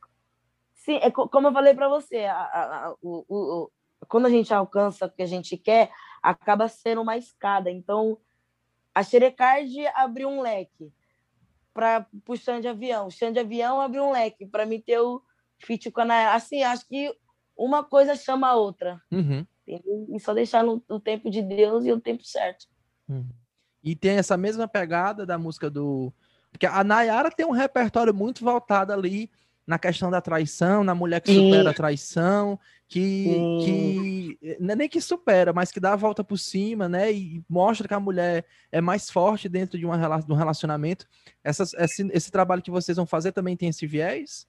Sim, 0.73 0.95
é 1.01 1.09
co- 1.09 1.29
como 1.29 1.47
eu 1.47 1.53
falei 1.53 1.73
para 1.73 1.87
você, 1.87 2.25
a- 2.25 2.35
a- 2.41 2.87
a- 2.87 2.95
o- 3.01 3.25
o- 3.29 3.71
quando 4.09 4.25
a 4.25 4.29
gente 4.29 4.53
alcança 4.53 5.05
o 5.05 5.09
que 5.09 5.23
a 5.23 5.25
gente 5.25 5.55
quer, 5.57 5.91
acaba 6.21 6.67
sendo 6.67 7.01
uma 7.01 7.15
escada. 7.17 7.71
Então, 7.71 8.17
a 8.93 9.03
Xerecard 9.03 9.87
abriu 9.95 10.29
um 10.29 10.41
leque 10.41 10.91
para 11.73 12.07
o 12.27 12.35
Xande 12.35 12.61
de 12.61 12.67
Avião. 12.67 13.07
O 13.07 13.11
Xande 13.11 13.33
de 13.33 13.39
Avião 13.39 13.81
abriu 13.81 14.03
um 14.03 14.11
leque 14.11 14.45
para 14.45 14.65
mim 14.65 14.79
ter 14.79 14.99
o 14.99 15.21
feat 15.57 15.89
com 15.91 16.01
a 16.01 16.05
Nayara. 16.05 16.35
Assim, 16.35 16.61
acho 16.63 16.87
que 16.87 17.13
uma 17.57 17.83
coisa 17.83 18.15
chama 18.15 18.49
a 18.49 18.55
outra. 18.55 19.01
Uhum. 19.11 19.45
E 19.65 20.19
só 20.19 20.33
deixar 20.33 20.63
no, 20.63 20.83
no 20.87 20.99
tempo 20.99 21.29
de 21.29 21.41
Deus 21.41 21.85
e 21.85 21.91
o 21.91 21.99
tempo 21.99 22.23
certo. 22.23 22.67
Uhum. 23.07 23.27
E 23.83 23.95
tem 23.95 24.17
essa 24.17 24.37
mesma 24.37 24.67
pegada 24.67 25.25
da 25.25 25.37
música 25.37 25.69
do. 25.69 26.13
Porque 26.51 26.65
a 26.65 26.83
Nayara 26.83 27.31
tem 27.31 27.45
um 27.45 27.51
repertório 27.51 28.13
muito 28.13 28.43
voltado 28.43 28.93
ali 28.93 29.31
na 29.65 29.79
questão 29.79 30.11
da 30.11 30.21
traição, 30.21 30.83
na 30.83 30.93
mulher 30.93 31.21
que 31.21 31.33
supera 31.33 31.69
a 31.69 31.73
traição, 31.73 32.59
que, 32.87 34.37
é 34.43 34.75
nem 34.75 34.89
que 34.89 35.01
supera, 35.01 35.53
mas 35.53 35.71
que 35.71 35.79
dá 35.79 35.93
a 35.93 35.97
volta 35.97 36.23
por 36.23 36.37
cima, 36.37 36.87
né? 36.87 37.11
E 37.11 37.43
mostra 37.49 37.87
que 37.87 37.93
a 37.93 37.99
mulher 37.99 38.45
é 38.71 38.81
mais 38.81 39.09
forte 39.09 39.47
dentro 39.49 39.77
de, 39.77 39.85
uma, 39.85 40.19
de 40.19 40.31
um 40.31 40.35
relacionamento. 40.35 41.07
Essas, 41.43 41.73
esse, 41.73 42.07
esse 42.13 42.31
trabalho 42.31 42.61
que 42.61 42.71
vocês 42.71 42.97
vão 42.97 43.05
fazer 43.05 43.31
também 43.31 43.57
tem 43.57 43.69
esse 43.69 43.87
viés? 43.87 44.47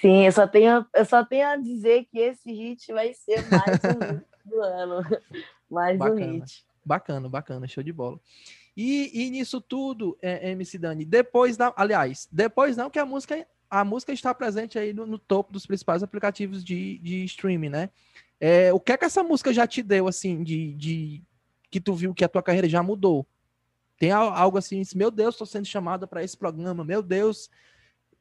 Sim, 0.00 0.26
eu 0.26 0.32
só 0.32 0.46
tenho, 0.46 0.86
eu 0.94 1.04
só 1.04 1.24
tenho 1.24 1.48
a 1.48 1.56
dizer 1.56 2.06
que 2.10 2.18
esse 2.18 2.52
hit 2.52 2.92
vai 2.92 3.12
ser 3.14 3.44
mais 3.50 3.78
um 3.84 4.14
hit 4.14 4.24
do 4.44 4.60
ano. 4.60 5.02
Mais 5.70 5.98
bacana, 5.98 6.26
um 6.26 6.32
hit. 6.32 6.66
Bacana, 6.84 7.28
bacana, 7.28 7.68
show 7.68 7.82
de 7.82 7.92
bola. 7.92 8.18
E, 8.76 9.10
e 9.12 9.30
nisso 9.30 9.60
tudo, 9.60 10.16
é, 10.22 10.50
MC 10.52 10.78
Dani, 10.78 11.04
depois 11.04 11.56
da. 11.56 11.74
Aliás, 11.76 12.28
depois 12.30 12.76
não, 12.76 12.88
que 12.88 12.98
a 12.98 13.04
música, 13.04 13.44
a 13.70 13.84
música 13.84 14.12
está 14.12 14.34
presente 14.34 14.78
aí 14.78 14.92
no, 14.92 15.06
no 15.06 15.18
topo 15.18 15.52
dos 15.52 15.66
principais 15.66 16.02
aplicativos 16.02 16.64
de, 16.64 16.98
de 16.98 17.24
streaming, 17.24 17.68
né? 17.68 17.90
É, 18.40 18.72
o 18.72 18.80
que 18.80 18.92
é 18.92 18.96
que 18.96 19.04
essa 19.04 19.22
música 19.22 19.52
já 19.52 19.66
te 19.66 19.82
deu, 19.82 20.06
assim, 20.06 20.42
de, 20.42 20.74
de 20.74 21.22
que 21.70 21.80
tu 21.80 21.94
viu 21.94 22.14
que 22.14 22.24
a 22.24 22.28
tua 22.28 22.42
carreira 22.42 22.68
já 22.68 22.82
mudou? 22.82 23.26
Tem 23.98 24.12
algo 24.12 24.56
assim, 24.56 24.80
meu 24.94 25.10
Deus, 25.10 25.34
estou 25.34 25.46
sendo 25.46 25.66
chamada 25.66 26.06
para 26.06 26.22
esse 26.22 26.36
programa, 26.36 26.84
meu 26.84 27.02
Deus, 27.02 27.50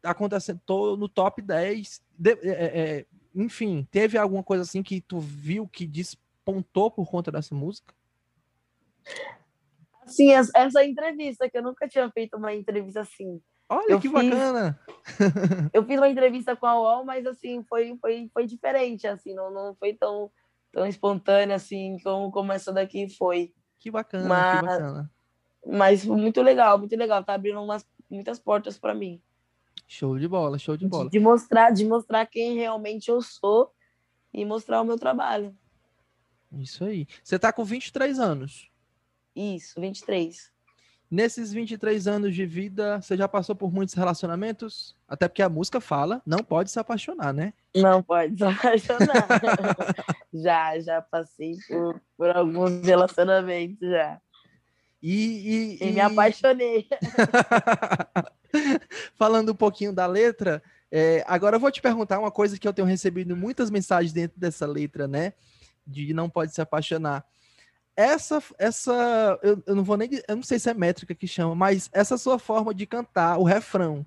acontecendo, 0.02 0.60
tô 0.66 0.98
no 0.98 1.08
top 1.08 1.42
10. 1.42 2.02
De, 2.18 2.32
é, 2.32 2.50
é, 2.50 3.06
enfim, 3.36 3.88
teve 3.92 4.18
alguma 4.18 4.44
coisa 4.44 4.64
assim 4.64 4.82
que 4.82 5.00
tu 5.00 5.20
viu 5.20 5.68
que 5.68 5.86
despontou 5.86 6.90
por 6.90 7.08
conta 7.08 7.32
dessa 7.32 7.54
música? 7.54 7.94
Sim, 10.08 10.32
essa 10.32 10.84
entrevista, 10.84 11.50
que 11.50 11.58
eu 11.58 11.64
nunca 11.64 11.88
tinha 11.88 12.10
feito 12.10 12.38
uma 12.38 12.54
entrevista 12.54 13.02
assim. 13.02 13.40
Olha 13.70 13.92
eu 13.92 14.00
que 14.00 14.10
fiz, 14.10 14.30
bacana! 14.30 14.80
eu 15.74 15.84
fiz 15.84 15.98
uma 15.98 16.10
entrevista 16.10 16.56
com 16.56 16.66
a 16.66 16.80
UOL, 16.80 17.04
mas 17.04 17.26
assim, 17.26 17.64
foi, 17.64 17.98
foi, 18.00 18.30
foi 18.34 18.46
diferente, 18.46 19.06
assim, 19.08 19.34
não, 19.34 19.52
não 19.52 19.76
foi 19.76 19.94
tão, 19.94 20.32
tão 20.72 20.86
espontânea 20.88 21.56
assim 21.56 21.98
como, 22.04 22.32
como 22.32 22.54
essa 22.54 22.72
daqui 22.72 23.10
foi. 23.10 23.54
Que 23.78 23.92
bacana, 23.92 24.28
mas, 24.28 24.60
que 24.60 24.66
bacana. 24.66 25.12
Mas 25.66 26.06
muito 26.06 26.42
legal, 26.42 26.80
muito 26.80 26.96
legal. 26.96 27.24
Tá 27.24 27.34
abrindo 27.34 27.62
umas, 27.62 27.86
muitas 28.10 28.40
portas 28.40 28.78
para 28.78 28.94
mim. 28.94 29.22
Show 29.86 30.18
de 30.18 30.28
bola, 30.28 30.58
show 30.58 30.78
de 30.78 30.88
bola. 30.88 31.06
De, 31.06 31.12
de, 31.12 31.20
mostrar, 31.20 31.72
de 31.72 31.86
mostrar 31.86 32.26
quem 32.26 32.56
realmente 32.56 33.10
eu 33.10 33.22
sou 33.22 33.72
e 34.34 34.46
mostrar 34.46 34.82
o 34.82 34.86
meu 34.86 34.98
trabalho. 34.98 35.56
Isso 36.52 36.84
aí. 36.84 37.06
Você 37.24 37.38
tá 37.38 37.52
com 37.52 37.64
23 37.64 38.20
anos. 38.20 38.72
Isso, 39.36 39.80
23. 39.80 40.52
Nesses 41.10 41.54
23 41.54 42.06
anos 42.06 42.36
de 42.36 42.46
vida, 42.46 43.02
você 43.02 43.16
já 43.16 43.30
passou 43.30 43.56
por 43.56 43.72
muitos 43.72 43.96
relacionamentos? 43.96 44.94
Até 45.08 45.30
porque 45.30 45.42
a 45.42 45.48
música 45.48 45.80
fala, 45.80 46.22
não 46.26 46.40
pode 46.40 46.70
se 46.70 46.80
apaixonar, 46.80 47.34
né? 47.34 47.54
Não 47.74 48.04
pode 48.04 48.38
se 48.38 48.44
apaixonar. 48.44 49.28
já, 50.34 50.78
já 50.80 51.02
passei 51.02 51.56
por, 51.66 52.02
por 52.18 52.36
alguns 52.36 52.86
relacionamentos 52.86 53.88
já. 53.88 54.20
E, 55.02 55.78
e, 55.80 55.88
e... 55.88 55.92
me 55.94 56.02
apaixonei. 56.02 56.88
Falando 59.16 59.54
um 59.54 59.56
pouquinho 59.56 59.94
da 59.94 60.06
letra, 60.06 60.62
é, 60.92 61.24
agora 61.26 61.56
eu 61.56 61.60
vou 61.60 61.72
te 61.72 61.82
perguntar 61.82 62.20
uma 62.20 62.32
coisa 62.32 62.60
que 62.60 62.68
eu 62.68 62.74
tenho 62.74 62.88
recebido 62.88 63.34
muitas 63.34 63.70
mensagens 63.70 64.12
dentro 64.12 64.38
dessa 64.38 64.68
letra, 64.68 65.08
né? 65.08 65.32
De 65.86 66.14
não 66.14 66.30
pode 66.30 66.54
se 66.54 66.60
apaixonar 66.60 67.26
essa, 67.98 68.42
essa 68.60 69.40
eu, 69.42 69.62
eu, 69.66 69.76
não 69.76 69.84
vou 69.84 69.98
nem, 69.98 70.08
eu 70.28 70.36
não 70.36 70.44
sei 70.44 70.60
se 70.60 70.70
é 70.70 70.74
métrica 70.74 71.16
que 71.16 71.28
chama, 71.28 71.56
mas 71.56 71.90
essa 71.92 72.16
sua 72.16 72.38
forma 72.38 72.72
de 72.72 72.86
cantar 72.86 73.40
o 73.40 73.44
refrão 73.44 74.06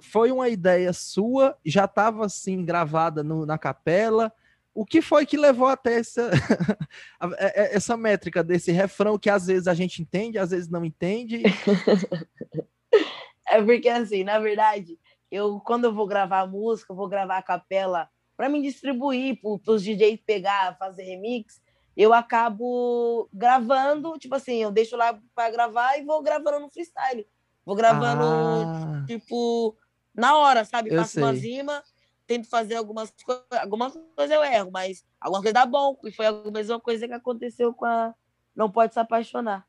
foi 0.00 0.32
uma 0.32 0.48
ideia 0.48 0.92
sua, 0.92 1.56
já 1.64 1.84
estava 1.84 2.26
assim 2.26 2.64
gravada 2.64 3.22
no, 3.22 3.46
na 3.46 3.56
capela. 3.56 4.32
O 4.74 4.84
que 4.84 5.00
foi 5.00 5.24
que 5.24 5.38
levou 5.38 5.68
até 5.68 6.00
essa, 6.00 6.30
é, 7.38 7.62
é, 7.62 7.76
essa 7.76 7.96
métrica 7.96 8.44
desse 8.44 8.72
refrão 8.72 9.18
que 9.18 9.30
às 9.30 9.46
vezes 9.46 9.68
a 9.68 9.72
gente 9.72 10.02
entende, 10.02 10.36
às 10.36 10.50
vezes 10.50 10.68
não 10.68 10.84
entende? 10.84 11.44
é 13.48 13.62
porque 13.62 13.88
assim, 13.88 14.24
na 14.24 14.38
verdade, 14.38 14.98
eu 15.30 15.60
quando 15.60 15.84
eu 15.84 15.94
vou 15.94 16.06
gravar 16.06 16.46
música, 16.46 16.92
eu 16.92 16.96
vou 16.96 17.08
gravar 17.08 17.38
a 17.38 17.42
capela 17.42 18.10
para 18.36 18.48
me 18.48 18.60
distribuir 18.60 19.40
para 19.40 19.72
os 19.72 19.82
DJs 19.82 20.20
pegar, 20.26 20.76
fazer 20.76 21.04
remix 21.04 21.62
eu 21.96 22.12
acabo 22.12 23.28
gravando, 23.32 24.18
tipo 24.18 24.34
assim, 24.34 24.56
eu 24.56 24.70
deixo 24.70 24.96
lá 24.96 25.18
para 25.34 25.50
gravar 25.50 25.96
e 25.96 26.04
vou 26.04 26.22
gravando 26.22 26.60
no 26.60 26.70
freestyle. 26.70 27.26
Vou 27.64 27.74
gravando, 27.74 28.22
ah, 28.22 29.04
tipo, 29.06 29.76
na 30.14 30.36
hora, 30.36 30.64
sabe? 30.64 30.94
Faço 30.94 31.18
uma 31.18 31.32
rima, 31.32 31.82
tento 32.26 32.48
fazer 32.48 32.76
algumas 32.76 33.10
coisas, 33.10 33.44
algumas 33.60 33.92
coisas 34.14 34.30
eu 34.30 34.44
erro, 34.44 34.70
mas 34.70 35.04
alguma 35.20 35.40
coisa 35.40 35.54
dá 35.54 35.66
bom. 35.66 35.98
E 36.04 36.12
foi 36.12 36.26
a 36.26 36.32
mesma 36.50 36.78
coisa 36.78 37.08
que 37.08 37.14
aconteceu 37.14 37.72
com 37.72 37.86
a 37.86 38.14
Não 38.54 38.70
Pode 38.70 38.92
Se 38.92 39.00
Apaixonar. 39.00 39.66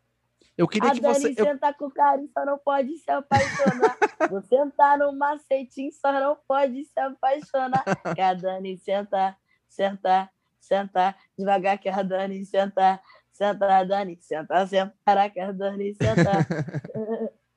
Eu 0.57 0.67
queria 0.67 0.89
a 0.89 0.93
que 0.93 0.99
Dani 0.99 1.13
você. 1.13 1.33
Senta 1.33 1.69
eu... 1.69 1.73
com 1.75 1.85
o 1.85 1.91
carinho, 1.91 2.29
só 2.33 2.43
não 2.43 2.57
pode 2.57 2.97
se 2.97 3.11
apaixonar. 3.11 3.97
Vou 4.29 4.41
sentar 4.41 4.97
no 4.97 5.13
macetinho, 5.13 5.91
só 5.93 6.11
não 6.11 6.37
pode 6.47 6.83
se 6.83 6.99
apaixonar. 6.99 7.83
Que 8.15 8.21
a 8.21 8.33
Dani 8.33 8.77
senta, 8.77 9.37
senta, 9.69 10.29
sentar, 10.67 11.17
devagar 11.37 11.77
que 11.77 11.89
a 11.89 12.03
Dani 12.03 12.45
sentar, 12.45 13.01
sentar, 13.31 13.87
Dani, 13.87 14.17
sentar, 14.21 14.67
sentar, 14.67 15.31
que 15.31 15.39
a 15.39 15.51
Dani 15.51 15.95
sentar. 15.95 16.45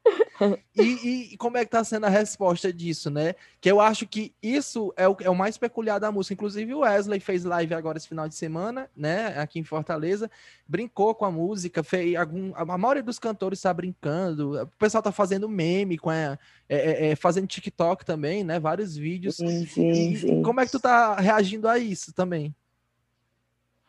e, 0.74 1.32
e, 1.32 1.36
como 1.36 1.58
é 1.58 1.64
que 1.64 1.70
tá 1.70 1.84
sendo 1.84 2.06
a 2.06 2.08
resposta 2.08 2.72
disso, 2.72 3.10
né? 3.10 3.34
Que 3.60 3.70
eu 3.70 3.80
acho 3.80 4.06
que 4.06 4.34
isso 4.42 4.92
é 4.96 5.06
o, 5.06 5.16
é 5.20 5.28
o 5.28 5.34
mais 5.34 5.58
peculiar 5.58 6.00
da 6.00 6.10
música. 6.10 6.34
Inclusive, 6.34 6.74
o 6.74 6.80
Wesley 6.80 7.20
fez 7.20 7.44
live 7.44 7.74
agora 7.74 7.98
esse 7.98 8.08
final 8.08 8.28
de 8.28 8.34
semana, 8.34 8.88
né? 8.96 9.38
Aqui 9.38 9.58
em 9.58 9.64
Fortaleza, 9.64 10.30
brincou 10.66 11.14
com 11.14 11.24
a 11.24 11.30
música, 11.30 11.82
fez 11.82 12.16
algum. 12.16 12.52
A 12.54 12.78
maioria 12.78 13.02
dos 13.02 13.18
cantores 13.18 13.58
está 13.58 13.72
brincando, 13.72 14.62
o 14.62 14.66
pessoal 14.78 15.02
tá 15.02 15.12
fazendo 15.12 15.48
meme 15.48 15.98
com 15.98 16.10
a, 16.10 16.14
é, 16.14 16.38
é, 16.68 17.10
é, 17.10 17.16
fazendo 17.16 17.46
TikTok 17.46 18.04
também, 18.04 18.42
né? 18.42 18.58
Vários 18.58 18.96
vídeos. 18.96 19.36
Sim, 19.36 19.66
sim, 19.66 20.16
sim. 20.16 20.42
Como 20.42 20.60
é 20.60 20.66
que 20.66 20.72
tu 20.72 20.80
tá 20.80 21.16
reagindo 21.16 21.68
a 21.68 21.78
isso 21.78 22.12
também? 22.14 22.54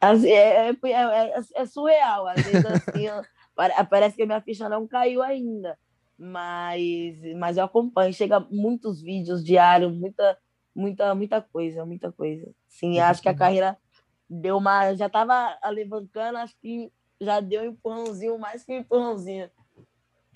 É, 0.01 0.15
é, 0.29 0.69
é, 0.71 1.41
é, 1.55 1.65
surreal, 1.65 2.27
às 2.27 2.41
vezes 2.41 2.65
assim, 2.65 3.05
parece 3.87 4.15
que 4.15 4.23
a 4.23 4.25
minha 4.25 4.41
ficha 4.41 4.67
não 4.67 4.87
caiu 4.87 5.21
ainda, 5.21 5.77
mas, 6.17 7.15
mas 7.37 7.57
eu 7.57 7.65
acompanho, 7.65 8.11
chega 8.11 8.39
muitos 8.39 8.99
vídeos 8.99 9.43
diários, 9.43 9.93
muita, 9.93 10.37
muita, 10.75 11.13
muita 11.13 11.41
coisa, 11.41 11.85
muita 11.85 12.11
coisa. 12.11 12.49
Sim, 12.67 12.99
acho 12.99 13.21
que 13.21 13.29
a 13.29 13.35
carreira 13.35 13.77
deu 14.27 14.57
uma, 14.57 14.93
já 14.95 15.05
estava 15.05 15.55
alavancando, 15.61 16.39
acho 16.39 16.55
que 16.59 16.91
já 17.19 17.39
deu 17.39 17.61
um 17.61 17.65
empurrãozinho, 17.65 18.39
mais 18.39 18.63
que 18.63 18.71
um 18.71 18.77
empurrãozinho. 18.77 19.51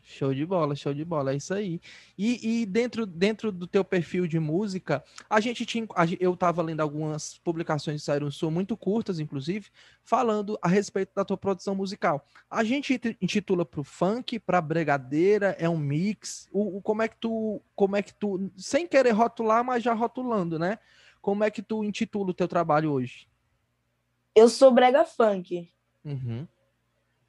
Show 0.07 0.35
de 0.35 0.45
bola, 0.45 0.75
show 0.75 0.93
de 0.93 1.03
bola, 1.03 1.33
é 1.33 1.37
isso 1.37 1.51
aí. 1.51 1.81
E, 2.15 2.61
e 2.61 2.65
dentro, 2.67 3.07
dentro 3.07 3.51
do 3.51 3.65
teu 3.65 3.83
perfil 3.83 4.27
de 4.27 4.39
música, 4.39 5.03
a 5.27 5.39
gente 5.39 5.65
tinha. 5.65 5.87
Eu 6.19 6.35
estava 6.35 6.61
lendo 6.61 6.81
algumas 6.81 7.39
publicações 7.39 8.01
de 8.01 8.05
Saíram 8.05 8.29
Sul, 8.29 8.51
muito 8.51 8.77
curtas, 8.77 9.19
inclusive, 9.19 9.67
falando 10.03 10.59
a 10.61 10.67
respeito 10.67 11.11
da 11.15 11.25
tua 11.25 11.35
produção 11.35 11.73
musical. 11.73 12.23
A 12.47 12.63
gente 12.63 13.01
intitula 13.19 13.65
para 13.65 13.81
o 13.81 13.83
funk, 13.83 14.37
para 14.37 14.61
bregadeira, 14.61 15.55
é 15.57 15.67
um 15.67 15.77
mix. 15.77 16.47
O, 16.51 16.77
o, 16.77 16.81
como 16.83 17.01
é 17.01 17.07
que 17.07 17.17
tu. 17.17 17.59
Como 17.75 17.95
é 17.95 18.03
que 18.03 18.13
tu. 18.13 18.51
Sem 18.55 18.87
querer 18.87 19.11
rotular, 19.11 19.63
mas 19.63 19.81
já 19.81 19.93
rotulando, 19.93 20.59
né? 20.59 20.77
Como 21.19 21.43
é 21.43 21.49
que 21.49 21.63
tu 21.63 21.83
intitula 21.83 22.29
o 22.29 22.33
teu 22.33 22.47
trabalho 22.47 22.91
hoje? 22.91 23.27
Eu 24.35 24.49
sou 24.49 24.69
brega 24.69 25.03
funk. 25.03 25.67
Uhum. 26.05 26.47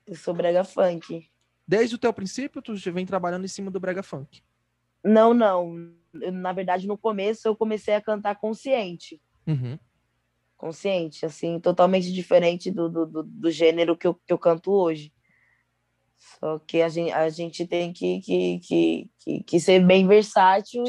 Eu 0.07 0.15
sou 0.15 0.35
brega 0.35 0.63
funk. 0.63 1.27
Desde 1.67 1.97
o 1.97 1.99
teu 1.99 2.13
princípio, 2.13 2.63
tu 2.63 2.75
vem 2.93 3.05
trabalhando 3.05 3.45
em 3.45 3.49
cima 3.49 3.71
do 3.71 3.81
brega 3.81 4.03
funk? 4.03 4.43
Não, 5.03 5.35
não. 5.35 5.93
Eu, 6.15 6.33
na 6.33 6.53
verdade, 6.53 6.87
no 6.87 6.97
começo 6.97 7.47
eu 7.47 7.57
comecei 7.57 7.95
a 7.95 8.01
cantar 8.01 8.37
consciente. 8.37 9.21
Uhum. 9.47 9.79
Consciente, 10.57 11.27
assim, 11.27 11.61
totalmente 11.61 12.13
diferente 12.13 12.71
do, 12.71 12.89
do, 12.89 13.07
do, 13.07 13.23
do 13.23 13.51
gênero 13.51 13.97
que 13.97 14.07
eu, 14.07 14.15
que 14.15 14.33
eu 14.33 14.39
canto 14.39 14.71
hoje. 14.73 15.13
Só 16.19 16.59
que 16.59 16.81
a 16.83 16.89
gente, 16.89 17.13
a 17.13 17.29
gente 17.29 17.67
tem 17.67 17.93
que, 17.93 18.21
que, 18.21 18.59
que, 18.61 19.11
que, 19.19 19.43
que 19.43 19.61
ser 19.61 19.85
bem 19.85 20.07
versátil 20.07 20.85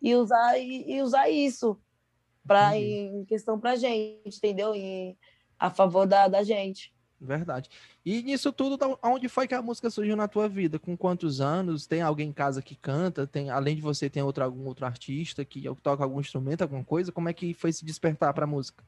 e 0.00 0.14
usar, 0.14 0.58
e, 0.58 0.94
e, 0.94 1.02
usar 1.02 1.30
isso 1.30 1.80
pra, 2.44 2.76
em 2.76 3.24
questão 3.24 3.58
pra 3.60 3.76
gente, 3.76 4.36
entendeu? 4.36 4.74
E 4.74 5.16
a 5.58 5.70
favor 5.70 6.06
da, 6.06 6.26
da 6.26 6.42
gente. 6.42 6.92
Verdade. 7.24 7.70
E 8.04 8.20
nisso 8.20 8.52
tudo, 8.52 8.76
onde 9.00 9.28
foi 9.28 9.46
que 9.46 9.54
a 9.54 9.62
música 9.62 9.88
surgiu 9.88 10.16
na 10.16 10.26
tua 10.26 10.48
vida? 10.48 10.76
Com 10.76 10.96
quantos 10.96 11.40
anos? 11.40 11.86
Tem 11.86 12.02
alguém 12.02 12.30
em 12.30 12.32
casa 12.32 12.60
que 12.60 12.74
canta? 12.74 13.28
Tem, 13.28 13.48
além 13.48 13.76
de 13.76 13.80
você, 13.80 14.10
tem 14.10 14.24
outro, 14.24 14.42
algum 14.42 14.66
outro 14.66 14.84
artista 14.84 15.44
que 15.44 15.62
toca 15.80 16.02
algum 16.02 16.18
instrumento, 16.18 16.62
alguma 16.62 16.82
coisa? 16.82 17.12
Como 17.12 17.28
é 17.28 17.32
que 17.32 17.54
foi 17.54 17.72
se 17.72 17.84
despertar 17.84 18.34
para 18.34 18.44
música? 18.44 18.84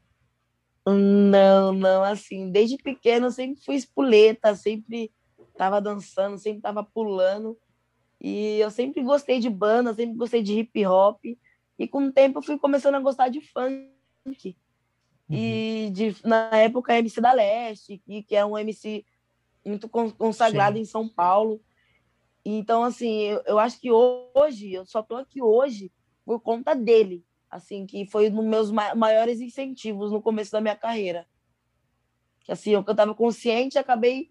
Não, 0.85 1.73
não, 1.73 2.03
assim, 2.03 2.51
desde 2.51 2.77
pequeno 2.77 3.31
sempre 3.31 3.63
fui 3.65 3.77
espoleta, 3.77 4.55
sempre 4.57 5.13
tava 5.57 5.81
dançando, 5.81 6.37
sempre 6.37 6.61
tava 6.61 6.83
pulando. 6.83 7.57
E 8.21 8.59
eu 8.59 8.71
sempre 8.71 9.01
gostei 9.05 9.39
de 9.39 9.49
banda, 9.49 9.95
sempre 9.95 10.17
gostei 10.17 10.43
de 10.43 10.59
hip 10.59 10.85
hop. 10.87 11.25
E 11.79 11.87
com 11.87 12.07
o 12.07 12.13
tempo 12.13 12.41
eu 12.41 12.43
fui 12.43 12.59
começando 12.59 12.97
a 12.97 13.01
gostar 13.01 13.29
de 13.29 13.41
funk. 13.41 14.57
Uhum. 15.29 15.37
E 15.37 15.91
de, 15.91 16.17
na 16.25 16.51
época, 16.53 16.97
MC 16.99 17.21
da 17.21 17.33
Leste, 17.33 17.99
que, 17.99 18.23
que 18.23 18.37
é 18.37 18.45
um 18.45 18.59
MC 18.59 19.05
muito 19.65 19.89
con- 19.89 20.11
consagrado 20.11 20.77
Sim. 20.77 20.83
em 20.83 20.85
São 20.85 21.09
Paulo. 21.09 21.61
Então, 22.45 22.85
assim, 22.85 23.23
eu, 23.23 23.43
eu 23.47 23.59
acho 23.59 23.81
que 23.81 23.91
hoje, 23.91 24.73
eu 24.73 24.85
só 24.85 25.03
tô 25.03 25.17
aqui 25.17 25.41
hoje 25.41 25.91
por 26.27 26.41
conta 26.41 26.75
dele, 26.75 27.25
assim, 27.51 27.87
que 27.87 28.05
foi 28.07 28.29
um 28.29 28.37
dos 28.37 28.45
meus 28.45 28.71
ma- 28.71 28.95
maiores 28.95 29.41
incentivos 29.41 30.13
no 30.13 30.21
começo 30.21 30.53
da 30.53 30.61
minha 30.61 30.77
carreira. 30.77 31.27
Que, 32.41 32.53
assim, 32.53 32.73
eu 32.73 32.85
cantava 32.85 33.15
consciente, 33.15 33.79
acabei 33.79 34.29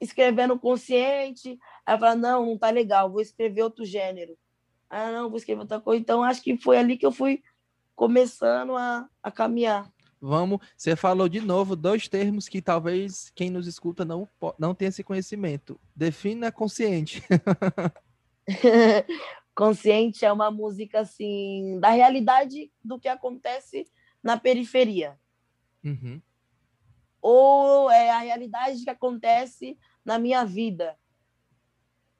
escrevendo 0.00 0.58
consciente, 0.58 1.58
aí 1.84 1.94
eu 1.94 1.98
falei, 1.98 2.20
não, 2.20 2.44
não 2.46 2.58
tá 2.58 2.70
legal, 2.70 3.10
vou 3.10 3.20
escrever 3.22 3.62
outro 3.62 3.84
gênero. 3.84 4.36
Ah, 4.90 5.10
não, 5.10 5.28
vou 5.28 5.38
escrever 5.38 5.62
outra 5.62 5.80
coisa. 5.80 6.00
Então, 6.00 6.22
acho 6.22 6.42
que 6.42 6.56
foi 6.56 6.76
ali 6.76 6.96
que 6.96 7.06
eu 7.06 7.12
fui 7.12 7.42
começando 7.96 8.76
a, 8.76 9.08
a 9.22 9.30
caminhar. 9.30 9.90
Vamos, 10.20 10.58
você 10.76 10.96
falou 10.96 11.28
de 11.28 11.40
novo 11.40 11.76
dois 11.76 12.08
termos 12.08 12.48
que 12.48 12.60
talvez 12.60 13.30
quem 13.34 13.50
nos 13.50 13.66
escuta 13.66 14.04
não, 14.04 14.28
não 14.58 14.74
tenha 14.74 14.88
esse 14.88 15.04
conhecimento. 15.04 15.80
Defina 15.94 16.50
consciente. 16.50 17.22
Consciente 19.54 20.24
é 20.24 20.32
uma 20.32 20.50
música 20.50 21.00
assim 21.00 21.78
da 21.80 21.90
realidade 21.90 22.70
do 22.82 22.98
que 22.98 23.08
acontece 23.08 23.86
na 24.22 24.36
periferia, 24.38 25.18
Uhum. 25.84 26.20
ou 27.22 27.90
é 27.90 28.10
a 28.10 28.18
realidade 28.18 28.82
que 28.82 28.90
acontece 28.90 29.78
na 30.04 30.18
minha 30.18 30.44
vida. 30.44 30.96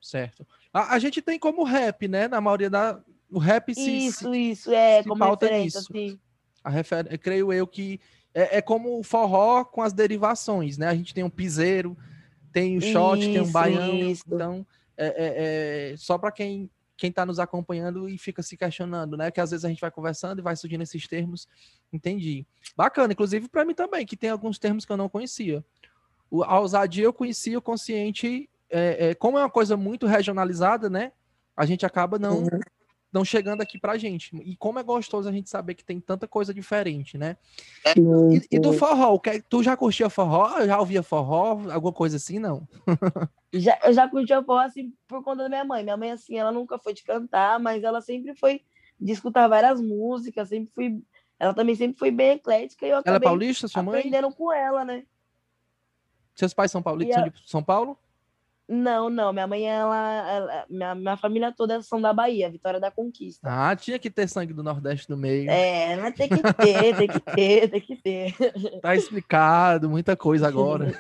Certo. 0.01 0.47
A, 0.73 0.95
a 0.95 0.99
gente 0.99 1.21
tem 1.21 1.39
como 1.39 1.65
rap, 1.65 2.07
né? 2.07 2.29
Na 2.29 2.41
maioria 2.41 2.71
da. 2.71 3.03
O 3.31 3.39
rap 3.39 3.75
se. 3.75 3.81
se- 3.83 4.07
Isso, 4.07 4.35
isso 4.35 4.73
é 4.73 5.03
se 5.03 5.09
como 5.09 5.25
referência, 5.25 5.81
nisso. 5.81 5.93
assim. 5.93 6.21
A 6.63 6.71
refer... 6.71 7.19
creio 7.19 7.53
eu 7.53 7.67
que 7.67 8.01
é, 8.35 8.59
é 8.59 8.63
como 8.63 8.99
o 8.99 9.03
forró 9.03 9.65
com 9.65 9.83
as 9.83 9.93
derivações, 9.93 10.77
né? 10.79 10.89
A 10.89 10.95
gente 10.95 11.15
tem 11.15 11.25
um 11.25 11.31
piseiro, 11.31 11.97
tem 12.53 12.77
o 12.77 12.81
shot, 12.81 13.21
tem 13.21 13.41
um 13.41 13.45
Isso, 13.45 13.53
baião. 13.53 13.99
isso. 13.99 14.25
Então, 14.27 14.67
é, 14.97 15.07
é- 15.07 15.93
é 15.93 15.97
só 15.97 16.19
para 16.19 16.31
quem 16.33 16.71
quem 16.97 17.11
está 17.11 17.25
nos 17.25 17.39
acompanhando 17.39 18.09
e 18.09 18.19
fica 18.19 18.43
se 18.43 18.57
questionando, 18.57 19.17
né? 19.17 19.31
Que 19.31 19.41
às 19.41 19.53
vezes 19.53 19.65
a 19.65 19.69
gente 19.69 19.81
vai 19.81 19.89
conversando 19.91 20.41
e 20.41 20.43
vai 20.43 20.57
surgindo 20.57 20.83
esses 20.83 21.07
termos. 21.07 21.47
Entendi. 21.93 22.45
Bacana, 22.77 23.13
inclusive 23.13 23.49
para 23.49 23.65
mim 23.65 23.73
também, 23.73 24.05
que 24.05 24.17
tem 24.17 24.31
alguns 24.31 24.59
termos 24.59 24.85
que 24.85 24.91
eu 24.91 24.97
não 24.97 25.09
conhecia. 25.09 25.65
O, 26.29 26.43
a 26.43 26.59
ousadia 26.59 27.05
eu 27.05 27.13
conhecia, 27.13 27.57
o 27.57 27.63
consciente, 27.63 28.51
é, 28.69 29.11
é, 29.11 29.15
como 29.15 29.39
é 29.39 29.43
uma 29.43 29.49
coisa 29.51 29.77
muito 29.77 30.09
regionalizada, 30.09 30.91
né? 30.91 31.13
A 31.57 31.65
gente 31.65 31.87
acaba 31.87 32.19
não, 32.19 32.39
Uhum. 32.43 32.61
Não 33.13 33.25
chegando 33.25 33.61
aqui 33.63 33.79
pra 33.79 33.97
gente. 33.97 34.37
E 34.37 34.55
como 34.57 34.79
é 34.79 34.83
gostoso 34.83 35.29
a 35.29 35.33
gente 35.33 35.49
saber 35.49 35.75
que 35.75 35.85
tem 35.85 35.99
tanta 36.01 36.29
coisa 36.29 36.53
diferente, 36.53 37.17
né? 37.17 37.37
E, 38.51 38.57
e 38.57 38.59
do 38.59 38.73
forró, 38.73 39.15
o 39.15 39.21
que- 39.21 39.41
tu 39.43 39.63
já 39.63 39.77
curtia 39.77 40.11
forró? 40.11 40.65
Já 40.67 40.79
ouvia 40.79 41.03
forró? 41.03 41.59
Alguma 41.73 41.93
coisa 41.93 42.17
assim, 42.17 42.39
não? 42.39 42.67
Já, 43.51 43.79
eu 43.83 43.95
já 43.95 44.07
curti 44.07 44.31
a 44.31 44.45
forró 44.45 44.59
assim 44.59 44.93
por 45.07 45.25
conta 45.25 45.45
da 45.45 45.49
minha 45.49 45.65
mãe. 45.65 45.83
Minha 45.83 45.97
mãe, 45.97 46.11
assim, 46.11 46.37
ela 46.37 46.53
nunca 46.53 46.79
foi 46.79 46.93
de 46.93 47.03
cantar, 47.03 47.59
mas 47.59 47.83
ela 47.83 48.03
sempre 48.03 48.35
foi 48.35 48.61
de 49.01 49.11
escutar 49.11 49.49
várias 49.49 49.81
músicas, 49.81 50.51
sempre 50.51 50.71
fui. 50.75 51.03
Ela 51.39 51.55
também 51.55 51.75
sempre 51.75 51.99
foi 51.99 52.11
bem 52.11 52.33
eclética 52.33 52.85
e 52.85 52.91
eu 52.91 52.97
Ela 52.97 52.99
é 52.99 53.11
acabei 53.11 53.27
paulista, 53.27 53.67
sua 53.67 53.83
mãe? 53.83 54.01
aprendendo 54.01 54.31
com 54.35 54.53
ela, 54.53 54.85
né? 54.85 55.07
Seus 56.35 56.53
pais 56.53 56.71
são 56.71 56.83
paulistas? 56.83 57.15
São 57.17 57.31
de 57.31 57.51
São 57.51 57.63
Paulo? 57.63 57.99
Não, 58.69 59.09
não. 59.09 59.33
Minha 59.33 59.47
mãe, 59.47 59.65
ela, 59.67 60.29
ela- 60.31 60.67
minha, 60.69 60.95
minha 60.95 61.17
família 61.17 61.53
toda 61.57 61.81
são 61.81 62.01
da 62.01 62.13
Bahia, 62.13 62.51
Vitória 62.51 62.79
da 62.79 62.91
Conquista. 62.91 63.49
Ah, 63.51 63.75
tinha 63.75 63.99
que 63.99 64.11
ter 64.11 64.29
sangue 64.29 64.53
do 64.53 64.63
Nordeste 64.63 65.09
no 65.09 65.17
meio. 65.17 65.51
É, 65.51 65.97
mas 65.97 66.15
tem 66.15 66.29
que 66.29 66.43
ter, 66.43 66.97
tem 66.97 67.09
que 67.09 67.21
ter, 67.21 67.69
tem 67.71 67.81
que 67.81 67.97
ter. 67.97 68.35
Tá 68.83 68.95
explicado, 68.95 69.89
muita 69.89 70.15
coisa 70.15 70.47
agora. 70.47 70.93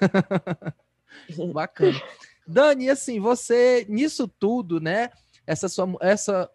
Bacana. 1.52 2.00
Dani, 2.46 2.88
assim, 2.88 3.20
você, 3.20 3.85
nisso 3.88 4.26
tudo, 4.26 4.81
né? 4.81 5.11
Essa 5.46 5.68
sua, 5.68 5.94
essa 6.00 6.50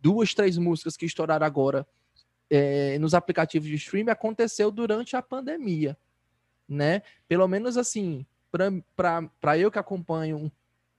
duas, 0.00 0.32
três 0.32 0.56
músicas 0.56 0.96
que 0.96 1.06
estouraram 1.06 1.44
agora 1.44 1.86
é, 2.48 2.98
nos 2.98 3.14
aplicativos 3.14 3.68
de 3.68 3.74
streaming 3.74 4.10
aconteceu 4.10 4.70
durante 4.70 5.16
a 5.16 5.22
pandemia, 5.22 5.96
né? 6.68 7.02
Pelo 7.26 7.48
menos 7.48 7.76
assim, 7.76 8.24
para 8.96 9.58
eu 9.58 9.70
que 9.70 9.78
acompanho 9.78 10.36
um, 10.36 10.50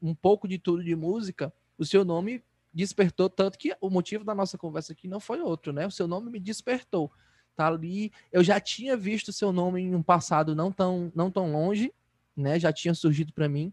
um 0.10 0.16
pouco 0.16 0.48
de 0.48 0.58
tudo 0.58 0.84
de 0.84 0.96
música, 0.96 1.54
o 1.78 1.86
seu 1.86 2.04
nome 2.04 2.44
despertou 2.74 3.30
tanto 3.30 3.58
que 3.58 3.76
o 3.80 3.90
motivo 3.90 4.24
da 4.24 4.36
nossa 4.36 4.58
conversa 4.58 4.92
aqui 4.92 5.08
não 5.08 5.20
foi 5.20 5.40
outro, 5.42 5.72
né? 5.72 5.88
O 5.88 5.92
seu 5.92 6.08
nome 6.08 6.30
me 6.30 6.40
despertou. 6.40 7.12
Tá 7.56 7.68
ali, 7.68 8.12
eu 8.34 8.44
já 8.44 8.60
tinha 8.60 8.98
visto 8.98 9.32
seu 9.32 9.54
nome 9.54 9.82
em 9.82 9.96
um 9.96 10.04
passado 10.04 10.54
não 10.54 10.72
tão, 10.72 11.10
não 11.16 11.32
tão 11.32 11.52
longe, 11.54 11.94
né? 12.36 12.60
Já 12.60 12.74
tinha 12.74 12.94
surgido 12.94 13.32
para 13.32 13.48
mim. 13.48 13.72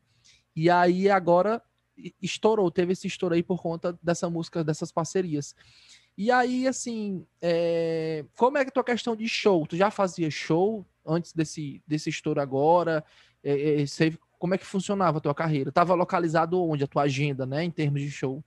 E 0.55 0.71
aí 0.71 1.11
agora 1.11 1.61
estourou, 2.21 2.71
teve 2.71 2.93
esse 2.93 3.09
estouro 3.09 3.35
aí 3.35 3.43
por 3.43 3.61
conta 3.61 3.99
dessa 4.01 4.31
música, 4.31 4.63
dessas 4.63 4.93
parcerias. 4.93 5.55
E 6.17 6.31
aí, 6.31 6.69
assim, 6.69 7.27
é, 7.41 8.25
como 8.37 8.59
é 8.59 8.65
que 8.65 8.69
a 8.69 8.73
tua 8.73 8.85
questão 8.85 9.17
de 9.17 9.27
show? 9.29 9.67
Tu 9.67 9.77
já 9.77 9.91
fazia 9.91 10.31
show 10.31 10.87
antes 11.05 11.33
desse, 11.33 11.83
desse 11.87 12.11
estouro 12.11 12.41
agora? 12.41 13.05
É, 13.43 13.83
é, 13.83 13.87
você- 13.87 14.17
como 14.39 14.55
é 14.55 14.59
que 14.59 14.67
funcionava 14.67 15.19
a 15.19 15.21
tua 15.21 15.35
carreira? 15.35 15.71
Tava 15.73 15.95
localizado 15.95 16.63
onde 16.63 16.85
a 16.85 16.89
tua 16.89 17.03
agenda, 17.03 17.47
né, 17.47 17.65
em 17.65 17.71
termos 17.71 18.01
de 18.01 18.11
show? 18.11 18.43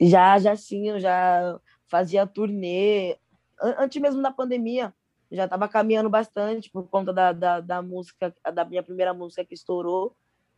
Já, 0.00 0.38
já 0.38 0.56
sim, 0.56 0.88
eu 0.88 0.98
já 1.00 1.60
fazia 1.86 2.26
turnê. 2.26 3.16
An- 3.60 3.76
Antes 3.78 4.00
mesmo 4.00 4.22
da 4.22 4.30
pandemia, 4.30 4.94
já 5.30 5.44
estava 5.44 5.68
caminhando 5.68 6.08
bastante 6.08 6.70
por 6.70 6.88
conta 6.88 7.12
da, 7.12 7.32
da, 7.32 7.60
da 7.60 7.82
música, 7.82 8.34
da 8.54 8.64
minha 8.64 8.82
primeira 8.82 9.12
música 9.12 9.44
que 9.44 9.54
estourou. 9.54 10.16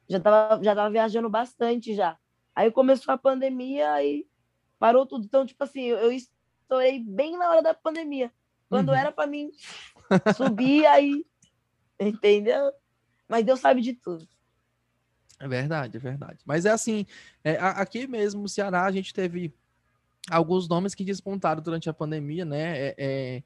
Já 0.08 0.18
estava 0.18 0.62
já 0.62 0.74
tava 0.74 0.90
viajando 0.90 1.28
bastante 1.28 1.94
já. 1.94 2.16
Aí 2.54 2.70
começou 2.70 3.12
a 3.12 3.18
pandemia 3.18 4.02
e 4.04 4.26
parou 4.78 5.06
tudo. 5.06 5.24
Então, 5.24 5.44
tipo 5.44 5.62
assim, 5.64 5.82
eu, 5.82 5.98
eu 5.98 6.12
estourei 6.12 7.00
bem 7.00 7.36
na 7.36 7.50
hora 7.50 7.62
da 7.62 7.74
pandemia. 7.74 8.30
Quando 8.68 8.90
Uhum. 8.90 8.94
era 8.94 9.10
para 9.12 9.26
mim 9.26 9.50
subir, 10.34 10.86
aí. 10.86 11.26
Entendeu? 11.98 12.72
Mas 13.28 13.44
Deus 13.44 13.60
sabe 13.60 13.80
de 13.80 13.94
tudo. 13.94 14.26
É 15.38 15.48
verdade, 15.48 15.96
é 15.96 16.00
verdade. 16.00 16.38
Mas 16.44 16.64
é 16.64 16.70
assim, 16.70 17.04
é, 17.42 17.56
a- 17.56 17.70
aqui 17.70 18.06
mesmo 18.06 18.42
no 18.42 18.48
Ceará 18.48 18.84
a 18.84 18.92
gente 18.92 19.12
teve 19.12 19.52
alguns 20.30 20.68
nomes 20.68 20.94
que 20.94 21.04
despontaram 21.04 21.60
durante 21.60 21.90
a 21.90 21.92
pandemia, 21.92 22.44
né? 22.44 22.78
É, 22.78 22.94
é, 22.96 23.42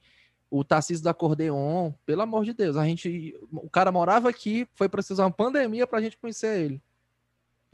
o 0.51 0.63
Tarcísio 0.63 1.03
do 1.03 1.09
Acordeon, 1.09 1.93
pelo 2.05 2.23
amor 2.23 2.45
de 2.45 2.53
Deus, 2.53 2.77
a 2.77 2.85
gente, 2.85 3.35
o 3.51 3.69
cara 3.71 3.91
morava 3.91 4.29
aqui, 4.29 4.69
foi 4.75 4.89
precisar 4.89 5.25
uma 5.25 5.31
pandemia 5.31 5.87
pra 5.87 6.01
gente 6.01 6.19
conhecer 6.19 6.61
ele, 6.61 6.83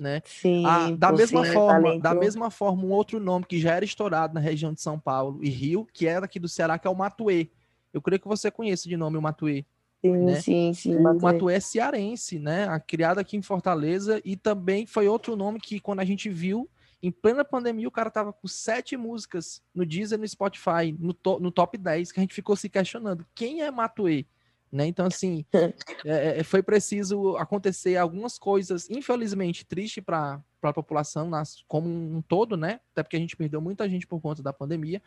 né? 0.01 0.23
Sim. 0.25 0.65
Ah, 0.65 0.91
da 0.97 1.11
mesma 1.13 1.45
sim, 1.45 1.53
forma, 1.53 1.73
talento. 1.73 2.03
da 2.03 2.15
mesma 2.15 2.51
forma, 2.51 2.85
um 2.85 2.93
outro 2.93 3.19
nome 3.19 3.45
que 3.45 3.59
já 3.59 3.75
era 3.75 3.85
estourado 3.85 4.35
na 4.35 4.41
região 4.41 4.73
de 4.73 4.81
São 4.81 4.99
Paulo 5.01 5.43
e 5.43 5.51
Rio, 5.51 5.87
que 5.93 6.07
era 6.07 6.27
aqui 6.27 6.39
do 6.39 6.49
Ceará, 6.49 6.79
que 6.79 6.87
é 6.87 6.91
o 6.91 6.95
Matuê. 6.95 7.51
Eu 7.93 8.01
creio 8.01 8.21
que 8.21 8.29
você 8.29 8.51
conhece 8.51 8.89
de 8.89 8.97
nome 8.97 9.19
o 9.19 9.23
Matuê. 9.23 9.65
Sim, 10.05 10.17
né? 10.19 10.35
sim, 10.41 10.75
sim. 10.75 10.97
O 10.97 11.01
Matuê. 11.03 11.33
Matuê 11.33 11.55
é 11.55 11.61
cearense, 11.61 12.39
né? 12.39 12.65
A- 12.69 12.81
Criado 12.81 13.19
aqui 13.19 13.37
em 13.37 13.43
Fortaleza 13.43 14.21
e 14.25 14.37
também 14.37 14.85
foi 14.87 15.09
outro 15.09 15.37
nome 15.37 15.61
que 15.61 15.79
quando 15.81 16.01
a 16.01 16.05
gente 16.05 16.29
viu 16.29 16.69
em 17.03 17.11
plena 17.11 17.45
pandemia 17.45 17.89
o 17.89 17.91
cara 17.91 18.11
tava 18.11 18.33
com 18.33 18.47
sete 18.47 18.97
músicas 18.97 19.61
no 19.75 19.85
Deezer, 19.87 20.19
no 20.19 20.27
Spotify, 20.29 20.95
no, 20.99 21.13
to- 21.15 21.41
no 21.41 21.51
top 21.51 21.77
10, 21.79 22.13
que 22.13 22.21
a 22.21 22.23
gente 22.23 22.35
ficou 22.35 22.55
se 22.57 22.69
questionando 22.69 23.27
quem 23.35 23.63
é 23.63 23.71
Matuê, 23.71 24.27
né? 24.71 24.87
Então 24.87 25.07
assim 25.07 25.45
é, 26.05 26.41
é, 26.41 26.45
foi 26.45 26.63
preciso 26.63 27.37
acontecer 27.37 27.97
algumas 27.97 28.39
coisas, 28.39 28.89
infelizmente 28.91 29.65
triste 29.65 30.01
para 30.01 30.41
a 30.63 30.73
população 30.73 31.29
nas, 31.29 31.65
como 31.69 31.89
um 31.89 32.21
todo, 32.23 32.57
né? 32.57 32.81
Até 32.93 33.03
porque 33.03 33.17
a 33.17 33.21
gente 33.21 33.37
perdeu 33.37 33.61
muita 33.61 33.89
gente 33.89 34.07
por 34.07 34.21
conta 34.21 34.43
da 34.43 34.53
pandemia. 34.53 35.01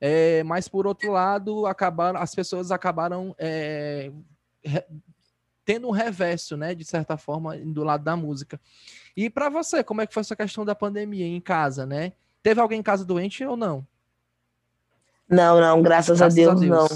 É, 0.00 0.42
mas 0.44 0.66
por 0.66 0.86
outro 0.86 1.12
lado, 1.12 1.66
acabaram, 1.66 2.18
as 2.20 2.34
pessoas 2.34 2.70
acabaram 2.70 3.34
é, 3.38 4.10
re- 4.64 4.86
tendo 5.64 5.86
um 5.88 5.90
reverso, 5.92 6.56
né, 6.56 6.74
de 6.74 6.84
certa 6.84 7.16
forma, 7.18 7.56
do 7.58 7.84
lado 7.84 8.02
da 8.02 8.16
música. 8.16 8.58
E 9.16 9.28
para 9.28 9.48
você, 9.50 9.84
como 9.84 10.00
é 10.00 10.06
que 10.06 10.14
foi 10.14 10.22
essa 10.22 10.34
questão 10.36 10.64
da 10.64 10.74
pandemia 10.74 11.26
em 11.26 11.40
casa, 11.40 11.84
né? 11.84 12.12
Teve 12.42 12.60
alguém 12.60 12.80
em 12.80 12.82
casa 12.82 13.04
doente 13.04 13.44
ou 13.44 13.56
não? 13.56 13.86
Não, 15.28 15.60
não, 15.60 15.82
graças, 15.82 16.20
a 16.22 16.28
Deus, 16.28 16.60
não. 16.62 16.86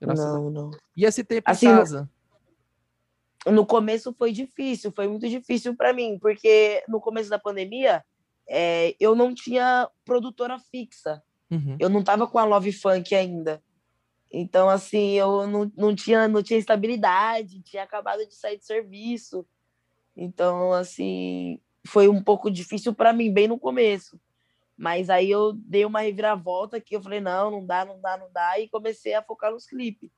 Graças 0.00 0.24
a- 0.24 0.32
Não, 0.32 0.50
não. 0.50 0.70
E 0.96 1.04
esse 1.04 1.22
tempo 1.22 1.50
Assim, 1.50 1.66
em 1.66 1.72
no- 1.72 1.78
casa? 1.78 2.10
No 3.46 3.66
começo 3.66 4.12
foi 4.12 4.32
difícil, 4.32 4.92
foi 4.92 5.06
muito 5.08 5.28
difícil 5.28 5.74
para 5.76 5.92
mim, 5.92 6.18
porque 6.20 6.82
no 6.88 7.00
começo 7.00 7.30
da 7.30 7.38
pandemia 7.38 8.04
é, 8.48 8.94
eu 8.98 9.14
não 9.14 9.32
tinha 9.34 9.88
produtora 10.04 10.58
fixa, 10.58 11.22
Uhum. 11.50 11.76
eu 11.80 11.88
não 11.88 12.02
tava 12.04 12.26
com 12.28 12.38
a 12.38 12.44
Love 12.44 12.72
Funk 12.72 13.14
ainda. 13.14 13.62
Então, 14.32 14.68
assim, 14.68 15.12
eu 15.12 15.46
não, 15.46 15.72
não, 15.76 15.94
tinha, 15.94 16.28
não 16.28 16.42
tinha 16.42 16.58
estabilidade, 16.58 17.60
tinha 17.62 17.82
acabado 17.82 18.24
de 18.26 18.34
sair 18.34 18.58
de 18.58 18.64
serviço. 18.64 19.44
Então, 20.16 20.72
assim, 20.72 21.60
foi 21.84 22.08
um 22.08 22.22
pouco 22.22 22.50
difícil 22.50 22.94
para 22.94 23.12
mim, 23.12 23.32
bem 23.32 23.48
no 23.48 23.58
começo. 23.58 24.20
Mas 24.76 25.10
aí 25.10 25.30
eu 25.30 25.52
dei 25.52 25.84
uma 25.84 26.00
reviravolta 26.00 26.80
que 26.80 26.94
eu 26.94 27.02
falei, 27.02 27.20
não, 27.20 27.50
não 27.50 27.66
dá, 27.66 27.84
não 27.84 28.00
dá, 28.00 28.16
não 28.16 28.30
dá, 28.32 28.58
e 28.60 28.68
comecei 28.68 29.14
a 29.14 29.22
focar 29.22 29.50
nos 29.50 29.66
clipes. 29.66 30.10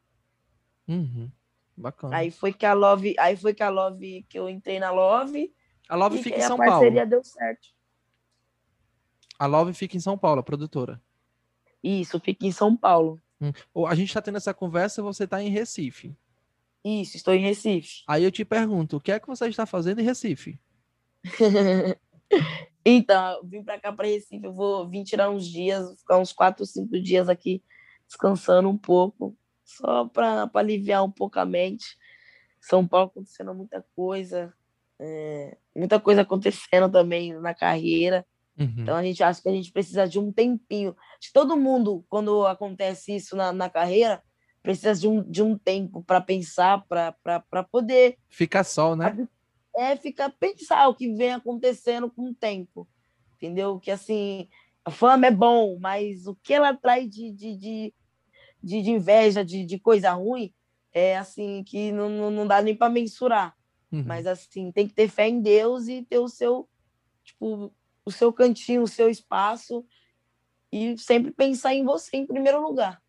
Uhum. 0.87 1.31
Bacana. 1.77 2.18
Aí 2.18 2.31
foi 2.31 2.53
que 2.53 2.66
a 2.66 2.75
Love, 2.75 3.16
aí 3.18 3.37
foi 3.37 3.55
que 3.55 3.62
a 3.62 3.71
Love, 3.71 4.25
que 4.29 4.38
eu 4.38 4.49
entrei 4.49 4.79
na 4.79 4.90
Love, 4.90 5.53
a 5.88 5.97
Love 5.97 6.23
fica 6.23 6.38
em 6.38 6.42
São 6.42 6.55
a 6.55 6.59
parceria 6.59 7.01
Paulo. 7.01 7.11
deu 7.11 7.25
certo. 7.25 7.68
A 9.38 9.47
Love 9.47 9.73
fica 9.75 9.97
em 9.97 10.01
São 10.01 10.16
Paulo, 10.16 10.40
a 10.40 10.42
produtora. 10.45 11.03
Isso, 11.83 12.21
fica 12.21 12.47
em 12.47 12.53
São 12.53 12.77
Paulo. 12.77 13.21
Ou 13.75 13.87
A 13.87 13.95
gente 13.95 14.14
tá 14.14 14.23
tendo 14.23 14.37
essa 14.37 14.55
conversa, 14.55 15.03
você 15.03 15.27
tá 15.27 15.42
em 15.42 15.49
Recife. 15.49 16.16
Isso, 16.85 17.16
estou 17.16 17.35
em 17.35 17.40
Recife. 17.40 18.03
Aí 18.07 18.25
eu 18.25 18.31
te 18.31 18.45
pergunto, 18.45 18.97
o 18.97 19.01
que 19.01 19.12
é 19.12 19.21
que 19.21 19.27
você 19.27 19.49
está 19.49 19.66
fazendo 19.66 20.01
em 20.01 20.05
Recife? 20.05 20.59
então, 22.85 23.37
eu 23.37 23.47
vim 23.47 23.62
para 23.62 23.81
cá 23.81 23.92
para 23.92 24.07
Recife, 24.07 24.45
eu 24.45 24.53
vou 24.53 24.88
vir 24.88 25.05
tirar 25.05 25.31
uns 25.31 25.47
dias, 25.47 25.99
ficar 26.01 26.18
uns 26.18 26.33
quatro, 26.33 26.64
cinco 26.66 27.01
dias 27.01 27.29
aqui 27.29 27.62
descansando 28.07 28.68
um 28.68 28.77
pouco, 28.77 29.37
só 29.64 30.07
para 30.07 30.51
aliviar 30.55 31.03
um 31.03 31.11
pouco 31.11 31.38
a 31.38 31.45
mente. 31.45 31.97
São 32.61 32.87
Paulo 32.87 33.07
acontecendo 33.07 33.55
muita 33.55 33.85
coisa, 33.97 34.53
é, 34.99 35.57
muita 35.75 35.99
coisa 35.99 36.21
acontecendo 36.21 36.90
também 36.90 37.33
na 37.35 37.55
carreira. 37.55 38.27
Uhum. 38.59 38.75
Então 38.79 38.97
a 38.97 39.03
gente 39.03 39.23
acha 39.23 39.41
que 39.41 39.49
a 39.49 39.53
gente 39.53 39.73
precisa 39.73 40.07
de 40.07 40.19
um 40.19 40.31
tempinho. 40.31 40.95
Acho 41.19 41.29
que 41.29 41.33
todo 41.33 41.57
mundo, 41.57 42.05
quando 42.09 42.47
acontece 42.47 43.17
isso 43.17 43.37
na, 43.37 43.53
na 43.53 43.71
carreira, 43.71 44.23
precisa 44.62 44.95
de 44.95 45.09
um, 45.09 45.23
de 45.23 45.43
um 45.43 45.59
tempo 45.59 46.03
para 46.03 46.21
pensar, 46.21 46.85
para 46.87 47.62
poder 47.65 48.19
Fica 48.29 48.62
sol, 48.62 48.95
né? 48.95 49.27
é 49.75 49.97
ficar 49.97 50.31
pensar 50.31 50.88
o 50.88 50.95
que 50.95 51.12
vem 51.12 51.33
acontecendo 51.33 52.11
com 52.11 52.29
o 52.29 52.35
tempo. 52.35 52.87
Entendeu? 53.37 53.81
Que 53.81 53.91
assim, 53.91 54.49
a 54.85 54.91
fama 54.91 55.27
é 55.27 55.31
bom, 55.31 55.79
mas 55.81 56.27
o 56.27 56.35
que 56.37 56.55
ela 56.55 56.75
traz 56.75 57.09
de, 57.09 57.31
de, 57.33 57.57
de, 57.57 57.95
de, 58.62 58.83
de 58.83 58.91
inveja, 58.91 59.45
de, 59.45 59.65
de 59.65 59.79
coisa 59.79 60.12
ruim, 60.12 60.53
é 60.93 61.17
assim, 61.17 61.65
que 61.65 61.91
não, 61.91 62.09
não, 62.09 62.31
não 62.31 62.47
dá 62.47 62.61
nem 62.62 62.77
para 62.77 62.93
mensurar. 62.93 63.57
Uhum. 63.91 64.05
Mas 64.07 64.27
assim, 64.27 64.71
tem 64.71 64.87
que 64.87 64.95
ter 64.95 65.09
fé 65.09 65.29
em 65.29 65.41
Deus 65.41 65.88
e 65.88 66.03
ter 66.03 66.19
o 66.19 66.29
seu, 66.29 66.69
tipo, 67.25 67.73
o 68.05 68.11
seu 68.11 68.33
cantinho, 68.33 68.83
o 68.83 68.88
seu 68.88 69.09
espaço 69.09 69.85
e 70.71 70.97
sempre 70.99 71.31
pensar 71.33 71.75
em 71.75 71.85
você 71.85 72.17
em 72.17 72.27
primeiro 72.27 72.61
lugar. 72.61 73.01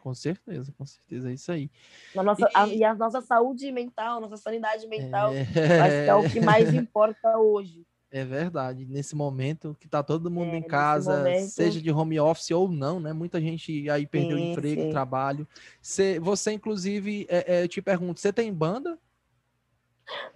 Com 0.00 0.14
certeza, 0.14 0.72
com 0.76 0.84
certeza, 0.84 1.30
é 1.30 1.34
isso 1.34 1.52
aí. 1.52 1.70
Na 2.14 2.22
nossa, 2.22 2.50
a, 2.54 2.66
E- 2.66 2.78
e 2.78 2.84
a 2.84 2.94
nossa 2.94 3.20
saúde 3.20 3.70
mental, 3.70 4.20
nossa 4.20 4.36
sanidade 4.36 4.86
mental, 4.88 5.32
É... 5.32 5.80
acho 5.80 6.04
que 6.04 6.10
é 6.10 6.14
o 6.14 6.28
que 6.28 6.40
mais 6.40 6.72
importa 6.74 7.38
hoje. 7.38 7.86
É 8.10 8.24
verdade. 8.26 8.84
Nesse 8.84 9.14
momento 9.16 9.74
que 9.80 9.88
tá 9.88 10.02
todo 10.02 10.30
mundo 10.30 10.54
É, 10.54 10.58
em 10.58 10.62
casa, 10.62 11.18
momento- 11.18 11.48
seja 11.48 11.80
de 11.80 11.90
home 11.90 12.20
office 12.20 12.50
ou 12.50 12.68
não, 12.70 13.00
né? 13.00 13.10
Muita 13.12 13.40
gente 13.40 13.88
aí 13.88 14.06
perdeu 14.06 14.36
Sim, 14.36 14.50
emprego, 14.52 14.82
sim. 14.82 14.90
trabalho. 14.90 15.48
Cê- 15.80 16.20
você, 16.20 16.52
inclusive, 16.52 17.26
é, 17.30 17.54
é, 17.60 17.62
eu 17.62 17.68
te 17.68 17.80
pergunto, 17.80 18.20
você 18.20 18.30
tem 18.32 18.52
banda? 18.52 18.98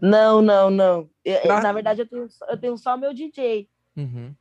Não, 0.01 0.41
não, 0.41 0.71
não. 0.71 1.11
Eu- 1.25 1.43
Pra- 1.43 1.61
Na 1.63 1.73
verdade, 1.73 2.01
eu 2.03 2.09
tenho, 2.09 2.27
eu 2.49 2.59
tenho 2.59 2.79
só 2.79 2.97
meu 2.97 3.13
DJ. 3.13 3.69
Uhum. 3.97 4.35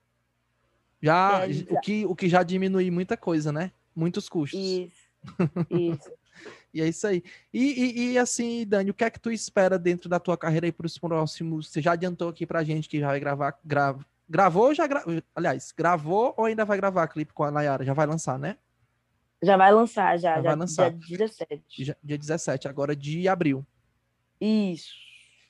Já, 1.02 1.46
É, 1.46 1.48
o, 1.48 1.54
já. 1.54 1.80
que, 1.82 2.06
o 2.06 2.15
que 2.15 2.28
já 2.28 2.44
diminui 2.44 2.89
muita 2.91 3.15
coisa, 3.15 3.52
né? 3.52 3.72
Muitos 3.96 4.28
custos. 4.28 4.60
Isso. 4.60 5.06
Isso. 5.70 6.12
E 6.74 6.82
é 6.82 6.88
isso 6.89 7.08
aí. 7.08 7.24
E, 7.54 7.63
e, 7.63 8.12
e, 8.12 8.18
assim, 8.18 8.65
Dani, 8.68 8.91
o 8.91 8.94
que 8.94 9.06
é 9.06 9.10
que 9.10 9.20
tu 9.20 9.32
espera 9.32 9.80
dentro 9.80 10.10
da 10.10 10.20
tua 10.20 10.38
carreira 10.38 10.65
aí 10.65 10.72
para 10.74 10.86
os 10.86 10.98
próximos? 10.98 11.70
Você 11.70 11.82
já 11.82 11.94
adiantou 11.94 12.28
aqui 12.28 12.46
pra 12.46 12.65
gente 12.65 12.89
que 12.89 13.00
já 13.00 13.08
vai 13.08 13.20
gravar. 13.22 13.58
Gra... 13.63 13.98
Gravou 14.28 14.65
ou 14.65 14.74
já 14.74 14.86
gra... 14.86 15.02
Aliás, 15.34 15.72
gravou 15.72 16.34
ou 16.36 16.44
ainda 16.44 16.65
vai 16.65 16.76
gravar 16.76 17.08
clipe 17.08 17.32
com 17.32 17.46
a 17.46 17.52
Nayara? 17.52 17.86
Já 17.86 17.94
vai 17.94 18.06
lançar, 18.06 18.38
né? 18.38 18.58
Já 19.41 19.56
vai 19.56 19.72
lançar, 19.72 20.18
já. 20.18 20.32
Já 20.32 20.36
já 20.36 20.41
vai 20.41 20.56
lançar. 20.58 20.91
Dia 20.91 21.18
17. 21.18 21.63
Dia 21.70 21.98
dia 22.04 22.18
17, 22.18 22.68
agora 22.68 22.94
de 22.94 23.28
abril. 23.30 23.65
Isso. 24.41 24.94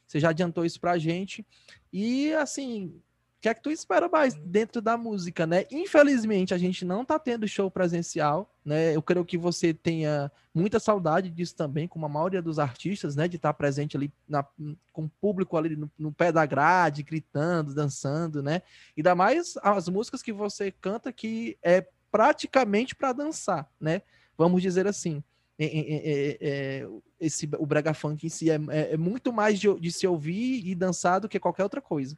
Você 0.06 0.20
já 0.20 0.30
adiantou 0.30 0.63
isso 0.63 0.80
pra 0.80 1.00
gente. 1.00 1.44
E 1.91 2.34
assim, 2.34 3.02
que 3.46 3.50
é 3.50 3.54
que 3.54 3.62
tu 3.62 3.70
espera 3.70 4.10
mais 4.10 4.34
dentro 4.34 4.82
da 4.82 4.98
música, 4.98 5.46
né? 5.46 5.66
Infelizmente, 5.70 6.52
a 6.52 6.58
gente 6.58 6.84
não 6.84 7.06
tá 7.06 7.20
tendo 7.20 7.48
show 7.48 7.70
presencial, 7.70 8.52
né? 8.66 8.96
Eu 8.96 9.04
creio 9.04 9.24
que 9.24 9.38
você 9.38 9.72
tenha 9.72 10.32
muita 10.52 10.80
saudade 10.80 11.30
disso 11.30 11.56
também, 11.56 11.88
como 11.88 12.08
a 12.08 12.10
maioria 12.10 12.42
dos 12.42 12.58
artistas, 12.58 13.16
né? 13.16 13.28
De 13.28 13.36
estar 13.36 13.54
presente 13.54 13.96
ali 13.96 14.12
na- 14.28 14.44
com 14.92 15.04
o 15.04 15.10
público 15.22 15.56
ali 15.58 15.76
no, 15.76 15.92
no 15.96 16.12
pé 16.12 16.32
da 16.32 16.44
grade, 16.44 17.04
gritando, 17.04 17.76
dançando, 17.76 18.42
né? 18.42 18.64
Ainda 18.98 19.14
mais 19.14 19.54
as 19.62 19.88
músicas 19.90 20.24
que 20.24 20.34
você 20.34 20.72
canta 20.72 21.14
que 21.14 21.56
é 21.62 21.86
praticamente 22.12 22.96
para 22.96 23.14
dançar, 23.14 23.70
né? 23.80 24.02
Vamos 24.36 24.60
dizer 24.64 24.88
assim. 24.88 25.24
É- 25.60 25.66
é- 25.66 25.80
é- 25.80 26.38
é- 26.42 26.88
esse, 27.20 27.48
o 27.60 27.66
brega 27.68 27.94
funk 27.94 28.26
em 28.26 28.30
si 28.30 28.50
é, 28.50 28.56
é- 28.70 28.94
é 28.94 28.98
muito 28.98 29.32
mais 29.32 29.60
de, 29.60 29.72
de 29.80 29.92
se 29.92 30.08
ouvir 30.08 30.68
e 30.68 30.74
dançar 30.74 31.20
do 31.22 31.30
que 31.30 31.40
qualquer 31.40 31.62
outra 31.64 31.80
coisa, 31.80 32.18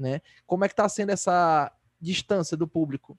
né? 0.00 0.20
Como 0.46 0.64
é 0.64 0.68
que 0.68 0.74
tá 0.74 0.88
sendo 0.88 1.10
essa 1.10 1.70
distância 2.00 2.56
do 2.56 2.66
público? 2.66 3.16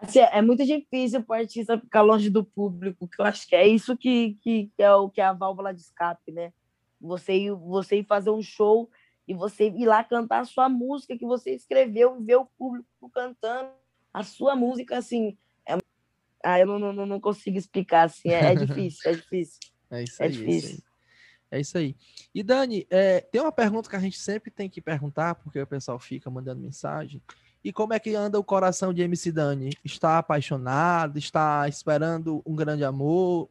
Assim, 0.00 0.18
é 0.18 0.42
muito 0.42 0.66
difícil 0.66 1.22
para 1.22 1.38
o 1.38 1.40
artista 1.40 1.78
ficar 1.78 2.02
longe 2.02 2.28
do 2.28 2.44
público, 2.44 3.08
que 3.08 3.22
eu 3.22 3.24
acho 3.24 3.48
que 3.48 3.54
é 3.54 3.66
isso 3.66 3.96
que, 3.96 4.36
que, 4.42 4.70
que 4.76 4.82
é 4.82 4.92
o 4.92 5.08
que 5.08 5.20
é 5.20 5.24
a 5.24 5.32
válvula 5.32 5.72
de 5.72 5.80
escape, 5.80 6.32
né? 6.32 6.52
Você 7.00 7.34
ir, 7.34 7.52
você 7.52 7.98
ir 7.98 8.04
fazer 8.04 8.30
um 8.30 8.42
show 8.42 8.90
e 9.26 9.32
você 9.32 9.68
ir 9.68 9.86
lá 9.86 10.04
cantar 10.04 10.40
a 10.40 10.44
sua 10.44 10.68
música 10.68 11.16
que 11.16 11.24
você 11.24 11.54
escreveu 11.54 12.20
e 12.20 12.24
ver 12.24 12.36
o 12.36 12.44
público 12.58 12.86
cantando 13.10 13.70
a 14.12 14.22
sua 14.22 14.54
música, 14.54 14.98
assim. 14.98 15.38
É... 15.66 15.78
Ah, 16.44 16.60
eu 16.60 16.66
não, 16.66 16.92
não, 16.92 17.06
não 17.06 17.20
consigo 17.20 17.56
explicar, 17.56 18.04
assim, 18.04 18.28
é, 18.30 18.52
é 18.52 18.54
difícil, 18.56 19.10
é 19.10 19.14
difícil. 19.14 19.60
É 19.90 20.02
isso 20.02 20.22
É 20.22 20.26
aí, 20.26 20.32
é 20.32 20.48
isso 20.50 20.66
aí. 20.66 20.93
É 21.54 21.60
isso 21.60 21.78
aí. 21.78 21.94
E 22.34 22.42
Dani, 22.42 22.86
é, 22.90 23.20
tem 23.20 23.40
uma 23.40 23.52
pergunta 23.52 23.88
que 23.88 23.94
a 23.94 24.00
gente 24.00 24.18
sempre 24.18 24.50
tem 24.50 24.68
que 24.68 24.80
perguntar, 24.80 25.36
porque 25.36 25.60
o 25.60 25.66
pessoal 25.66 25.98
fica 25.98 26.28
mandando 26.28 26.60
mensagem. 26.60 27.22
E 27.62 27.72
como 27.72 27.94
é 27.94 27.98
que 27.98 28.14
anda 28.14 28.38
o 28.38 28.44
coração 28.44 28.92
de 28.92 29.02
MC 29.02 29.30
Dani? 29.30 29.70
Está 29.84 30.18
apaixonado? 30.18 31.18
Está 31.18 31.68
esperando 31.68 32.42
um 32.44 32.56
grande 32.56 32.84
amor? 32.84 33.48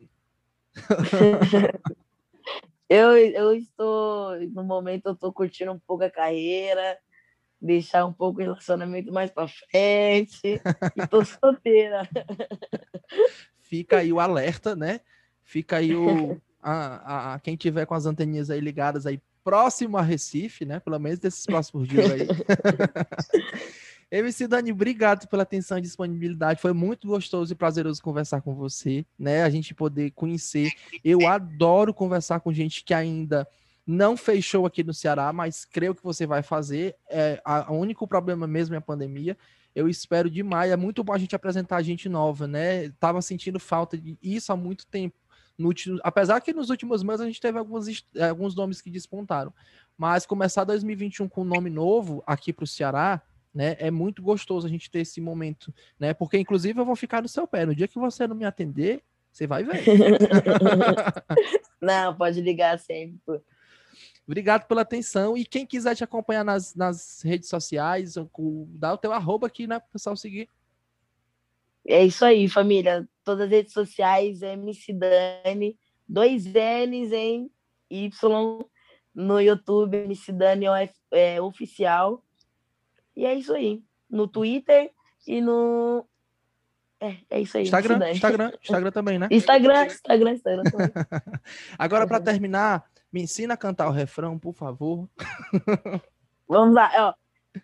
Eu, 2.90 3.18
eu 3.18 3.56
estou, 3.56 4.40
no 4.52 4.64
momento, 4.64 5.08
eu 5.08 5.14
estou 5.14 5.34
curtindo 5.34 5.72
um 5.72 5.80
pouco 5.80 6.04
a 6.04 6.12
carreira, 6.12 7.00
deixar 7.60 8.06
um 8.06 8.14
pouco 8.14 8.40
o 8.40 8.44
relacionamento 8.44 9.12
mais 9.12 9.32
para 9.32 9.48
frente, 9.48 10.62
estou 10.96 11.26
solteira. 11.26 12.08
Fica 13.62 13.98
aí 14.00 14.14
o 14.14 14.20
alerta, 14.20 14.76
né? 14.76 15.00
Fica 15.44 15.78
aí 15.78 15.96
o. 15.96 16.40
A, 16.64 17.34
a- 17.36 17.40
quem 17.40 17.56
tiver 17.56 17.86
com 17.86 17.94
as 17.94 18.06
anteninhas 18.06 18.50
aí 18.50 18.60
ligadas 18.60 19.06
aí 19.06 19.20
próximo 19.44 19.98
a 19.98 20.02
Recife, 20.02 20.64
né? 20.66 20.80
Pelo 20.80 20.98
menos 21.00 21.20
desses 21.20 21.46
próximos 21.46 21.88
dias 21.88 22.10
aí. 22.10 22.28
MC 24.12 24.48
Dani, 24.48 24.72
obrigado 24.72 25.28
pela 25.28 25.44
atenção 25.44 25.78
e 25.78 25.82
disponibilidade. 25.82 26.62
Foi 26.62 26.72
muito 26.72 27.08
gostoso 27.08 27.52
e 27.52 27.56
prazeroso 27.56 28.02
conversar 28.02 28.42
com 28.42 28.54
você, 28.54 29.06
né? 29.18 29.44
A 29.44 29.50
gente 29.50 29.74
poder 29.74 30.12
conhecer. 30.12 30.72
Eu 31.04 31.28
adoro 31.28 31.94
conversar 31.94 32.40
com 32.40 32.54
gente 32.54 32.84
que 32.84 32.94
ainda 32.94 33.48
não 33.86 34.16
fez 34.16 34.46
show 34.46 34.66
aqui 34.66 34.84
no 34.84 34.94
Ceará, 34.94 35.34
mas 35.34 35.66
creio 35.66 35.96
que 35.96 36.04
você 36.04 36.26
vai 36.28 36.44
fazer. 36.44 36.96
É, 37.10 37.42
a- 37.44 37.72
o 37.72 37.76
único 37.78 38.08
problema 38.08 38.46
mesmo 38.46 38.76
é 38.76 38.78
a 38.78 38.82
pandemia. 38.82 39.36
Eu 39.76 39.90
espero 39.90 40.30
demais. 40.30 40.72
É 40.72 40.76
muito 40.78 41.04
bom 41.04 41.12
a 41.14 41.18
gente 41.18 41.36
apresentar 41.36 41.82
gente 41.82 42.08
nova, 42.08 42.48
né? 42.48 42.90
Tava 43.00 43.20
sentindo 43.22 43.60
falta 43.60 43.98
de 43.98 44.16
isso 44.22 44.54
há 44.54 44.56
muito 44.56 44.86
tempo. 44.86 45.16
No 45.58 45.72
apesar 46.04 46.42
que 46.42 46.54
nos 46.54 46.70
últimos 46.70 47.04
meses 47.04 47.22
a 47.22 47.26
gente 47.26 47.40
teve 47.40 47.58
alguns, 47.60 47.88
eh, 48.16 48.30
alguns 48.30 48.56
nomes 48.56 48.82
que 48.82 48.90
despontaram. 48.90 49.54
Mas 49.98 50.26
começar 50.26 50.64
2021 50.64 51.30
com 51.30 51.42
um 51.42 51.46
nome 51.46 51.70
novo 51.70 52.24
aqui 52.26 52.52
para 52.52 52.64
o 52.64 52.68
Ceará, 52.68 53.22
né? 53.54 53.76
É 53.80 53.92
muito 53.92 54.22
gostoso 54.22 54.66
a 54.66 54.70
gente 54.70 54.90
ter 54.90 55.00
esse 55.00 55.22
momento, 55.22 55.74
né? 56.00 56.14
Porque, 56.14 56.38
inclusive, 56.40 56.80
eu 56.80 56.86
vou 56.86 56.96
ficar 56.96 57.22
no 57.22 57.28
seu 57.28 57.48
pé. 57.48 57.66
No 57.66 57.76
dia 57.76 57.88
que 57.88 58.00
você 58.00 58.28
não 58.28 58.36
me 58.36 58.46
atender, 58.46 59.04
você 59.32 59.46
vai 59.46 59.64
ver. 59.64 59.84
Não, 61.82 62.16
pode 62.16 62.40
ligar 62.42 62.80
sempre. 62.80 63.42
Obrigado 64.26 64.68
pela 64.68 64.82
atenção. 64.82 65.38
E 65.38 65.46
quem 65.46 65.66
quiser 65.66 65.96
te 65.96 66.04
acompanhar 66.04 66.46
nas, 66.46 66.74
nas 66.76 67.22
redes 67.24 67.50
sociais, 67.50 68.16
dá 68.70 68.94
o 68.94 68.98
teu 68.98 69.12
arroba 69.12 69.48
aqui, 69.48 69.68
né? 69.68 69.80
Para 69.80 69.88
o 69.88 69.92
pessoal 69.92 70.16
seguir. 70.16 70.48
É 71.86 72.06
isso 72.06 72.24
aí, 72.24 72.48
família. 72.48 73.08
Todas 73.24 73.46
as 73.46 73.50
redes 73.50 73.74
sociais, 73.74 74.42
MC 74.42 74.94
Dani, 74.94 75.78
dois 76.08 76.46
N's 76.46 77.12
em 77.12 77.50
Y, 77.90 78.12
no 79.14 79.40
YouTube, 79.40 79.96
MC 79.96 80.32
Dani 80.32 80.66
é, 81.12 81.42
Oficial. 81.42 82.24
E 83.16 83.26
é 83.26 83.34
isso 83.34 83.54
aí. 83.54 83.84
No 84.10 84.28
Twitter 84.28 84.92
e 85.28 85.42
no. 85.42 86.06
É, 87.00 87.18
é 87.30 87.42
isso 87.42 87.58
aí. 87.58 87.64
Instagram. 87.64 88.12
Instagram, 88.12 88.52
Instagram 88.62 88.92
também, 88.92 89.20
né? 89.20 89.28
Instagram, 89.30 89.86
Instagram, 89.86 90.32
Instagram. 90.32 90.64
também. 90.64 90.90
Agora, 91.78 92.08
para 92.08 92.22
terminar, 92.22 92.86
me 93.12 93.22
ensina 93.22 93.54
a 93.54 93.58
cantar 93.58 93.88
o 93.88 93.92
refrão, 93.92 94.40
por 94.40 94.54
favor. 94.54 95.08
Vamos 96.48 96.76
lá, 96.76 97.16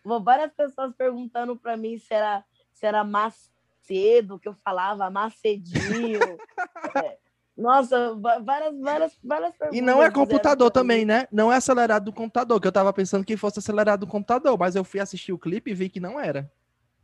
ó. 0.03 0.19
várias 0.19 0.53
pessoas 0.53 0.93
perguntando 0.95 1.55
para 1.55 1.75
mim 1.75 1.97
se 1.97 2.13
era, 2.13 2.43
se 2.73 2.85
era 2.85 3.03
Macedo, 3.79 4.39
que 4.39 4.47
eu 4.47 4.55
falava, 4.63 5.09
Macedinho. 5.09 6.19
é, 6.95 7.17
nossa, 7.57 8.13
várias, 8.15 8.79
várias, 8.79 9.19
várias 9.23 9.57
perguntas. 9.57 9.77
E 9.77 9.81
não 9.81 10.03
é 10.03 10.11
computador 10.11 10.71
também, 10.71 11.05
né? 11.05 11.27
Não 11.31 11.51
é 11.51 11.55
acelerado 11.55 12.05
do 12.05 12.13
computador, 12.13 12.61
que 12.61 12.67
eu 12.67 12.71
tava 12.71 12.93
pensando 12.93 13.25
que 13.25 13.35
fosse 13.35 13.57
acelerado 13.59 14.01
do 14.01 14.07
computador, 14.07 14.55
mas 14.57 14.75
eu 14.75 14.83
fui 14.83 14.99
assistir 14.99 15.33
o 15.33 15.39
clipe 15.39 15.71
e 15.71 15.73
vi 15.73 15.89
que 15.89 15.99
não 15.99 16.19
era. 16.19 16.51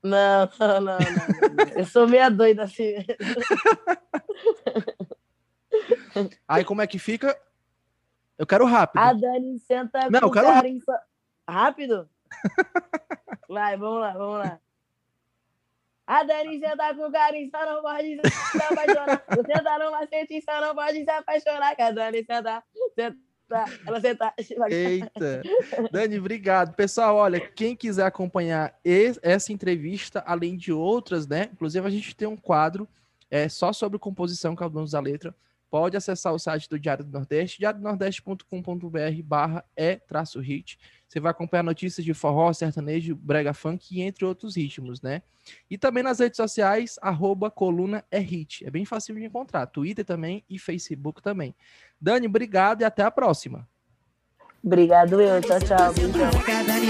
Não, 0.03 0.49
não, 0.59 0.81
não. 0.81 0.81
não. 0.81 0.97
eu 1.75 1.85
sou 1.85 2.07
meia 2.07 2.29
doida 2.29 2.63
assim. 2.63 2.93
Aí 6.47 6.63
como 6.63 6.81
é 6.81 6.87
que 6.87 6.99
fica? 6.99 7.37
Eu 8.37 8.45
quero 8.45 8.65
rápido. 8.65 9.01
A 9.01 9.13
Dani 9.13 9.57
senta 9.59 10.09
não, 10.09 10.21
eu 10.21 10.31
quero 10.31 10.47
rápido. 10.47 10.85
Rápido? 11.47 12.09
Vai, 13.49 13.77
vamos 13.77 14.01
lá, 14.01 14.13
vamos 14.13 14.39
lá. 14.39 14.59
A 16.07 16.23
Dani 16.23 16.59
senta 16.59 16.93
com 16.93 17.11
carinho, 17.11 17.49
só 17.49 17.65
não 17.65 17.81
pode 17.81 18.19
se 18.21 18.63
apaixonar. 18.63 19.23
Você 19.29 19.63
tá 19.63 19.79
numa 19.79 19.91
macete, 19.91 20.41
só 20.41 20.61
não 20.61 20.75
pode 20.75 21.03
se 21.03 21.09
apaixonar. 21.09 21.75
Que 21.75 21.81
a 21.81 21.91
Dani 21.91 22.23
senta, 22.23 22.63
senta, 22.95 23.17
ela 23.87 24.01
senta. 24.01 24.33
Eita. 24.69 25.41
Dani, 25.91 26.19
obrigado. 26.19 26.75
Pessoal, 26.75 27.15
olha, 27.15 27.39
quem 27.39 27.75
quiser 27.75 28.05
acompanhar 28.05 28.77
essa 29.23 29.51
entrevista, 29.51 30.23
além 30.27 30.55
de 30.55 30.71
outras, 30.71 31.27
né? 31.27 31.49
Inclusive, 31.51 31.87
a 31.87 31.89
gente 31.89 32.15
tem 32.15 32.27
um 32.27 32.37
quadro 32.37 32.87
é, 33.31 33.49
só 33.49 33.73
sobre 33.73 33.97
composição, 33.97 34.55
que 34.55 34.61
é 34.61 34.65
o 34.67 34.69
da 34.69 34.99
letra 34.99 35.35
pode 35.69 35.97
acessar 35.97 36.33
o 36.33 36.39
site 36.39 36.69
do 36.69 36.79
Diário 36.79 37.03
do 37.03 37.11
Nordeste, 37.11 37.59
diariodonordeste.com.br 37.59 39.23
barra 39.23 39.65
e-hit. 39.77 40.77
Você 41.07 41.19
vai 41.19 41.31
acompanhar 41.31 41.63
notícias 41.63 42.03
de 42.03 42.13
forró, 42.13 42.51
sertanejo, 42.53 43.15
brega 43.15 43.53
funk 43.53 43.95
e 43.95 44.01
entre 44.01 44.25
outros 44.25 44.55
ritmos, 44.55 45.01
né? 45.01 45.21
E 45.69 45.77
também 45.77 46.03
nas 46.03 46.19
redes 46.19 46.37
sociais, 46.37 46.97
arroba 47.01 47.51
coluna 47.51 48.03
é 48.09 48.19
hit. 48.19 48.65
É 48.65 48.71
bem 48.71 48.85
fácil 48.85 49.15
de 49.15 49.23
encontrar. 49.23 49.67
Twitter 49.67 50.03
também 50.03 50.43
e 50.49 50.57
Facebook 50.57 51.21
também. 51.21 51.55
Dani, 51.99 52.27
obrigado 52.27 52.81
e 52.81 52.85
até 52.85 53.03
a 53.03 53.11
próxima. 53.11 53.67
Obrigado 54.65 55.21
eu, 55.21 55.39
tchau, 55.41 55.59
tchau. 55.59 55.93
Beijão. 55.93 56.31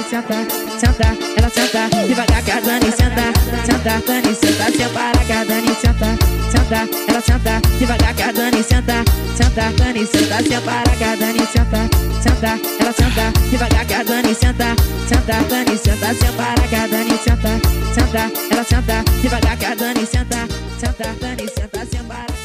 Senta, 0.09 0.35
senta, 0.79 1.07
ela 1.37 1.49
senta, 1.49 1.89
devagar, 2.07 2.61
Dani, 2.61 2.91
senta, 2.91 3.33
senta, 3.65 3.99
Dani, 4.07 4.33
senta, 4.33 4.71
separa, 4.71 5.23
Dani, 5.45 5.75
senta, 5.75 6.09
senta, 6.51 6.87
ela 7.09 7.21
senta, 7.21 7.59
devagar, 7.77 8.33
Dani, 8.33 8.63
senta, 8.63 9.03
senta, 9.35 9.71
Dani, 9.77 10.05
senta, 10.05 10.37
separa, 10.43 10.95
Dani, 11.19 11.45
senta, 11.45 11.89
senta, 12.21 12.57
senta, 12.93 13.25
devagar, 13.49 14.05
Dani, 14.05 14.33
senta, 14.35 14.75
senta, 15.07 15.41
Dani, 15.49 15.77
senta, 15.77 16.13
separa, 16.13 16.87
Dani, 16.87 17.17
senta, 17.17 17.59
senta, 17.93 18.31
ela 18.51 18.63
senta, 18.63 19.03
devagar, 19.21 19.75
Dani, 19.75 20.05
senta, 20.05 20.47
senta, 20.79 21.07
Dani, 21.19 21.47
senta, 21.49 21.85
separa. 21.85 22.35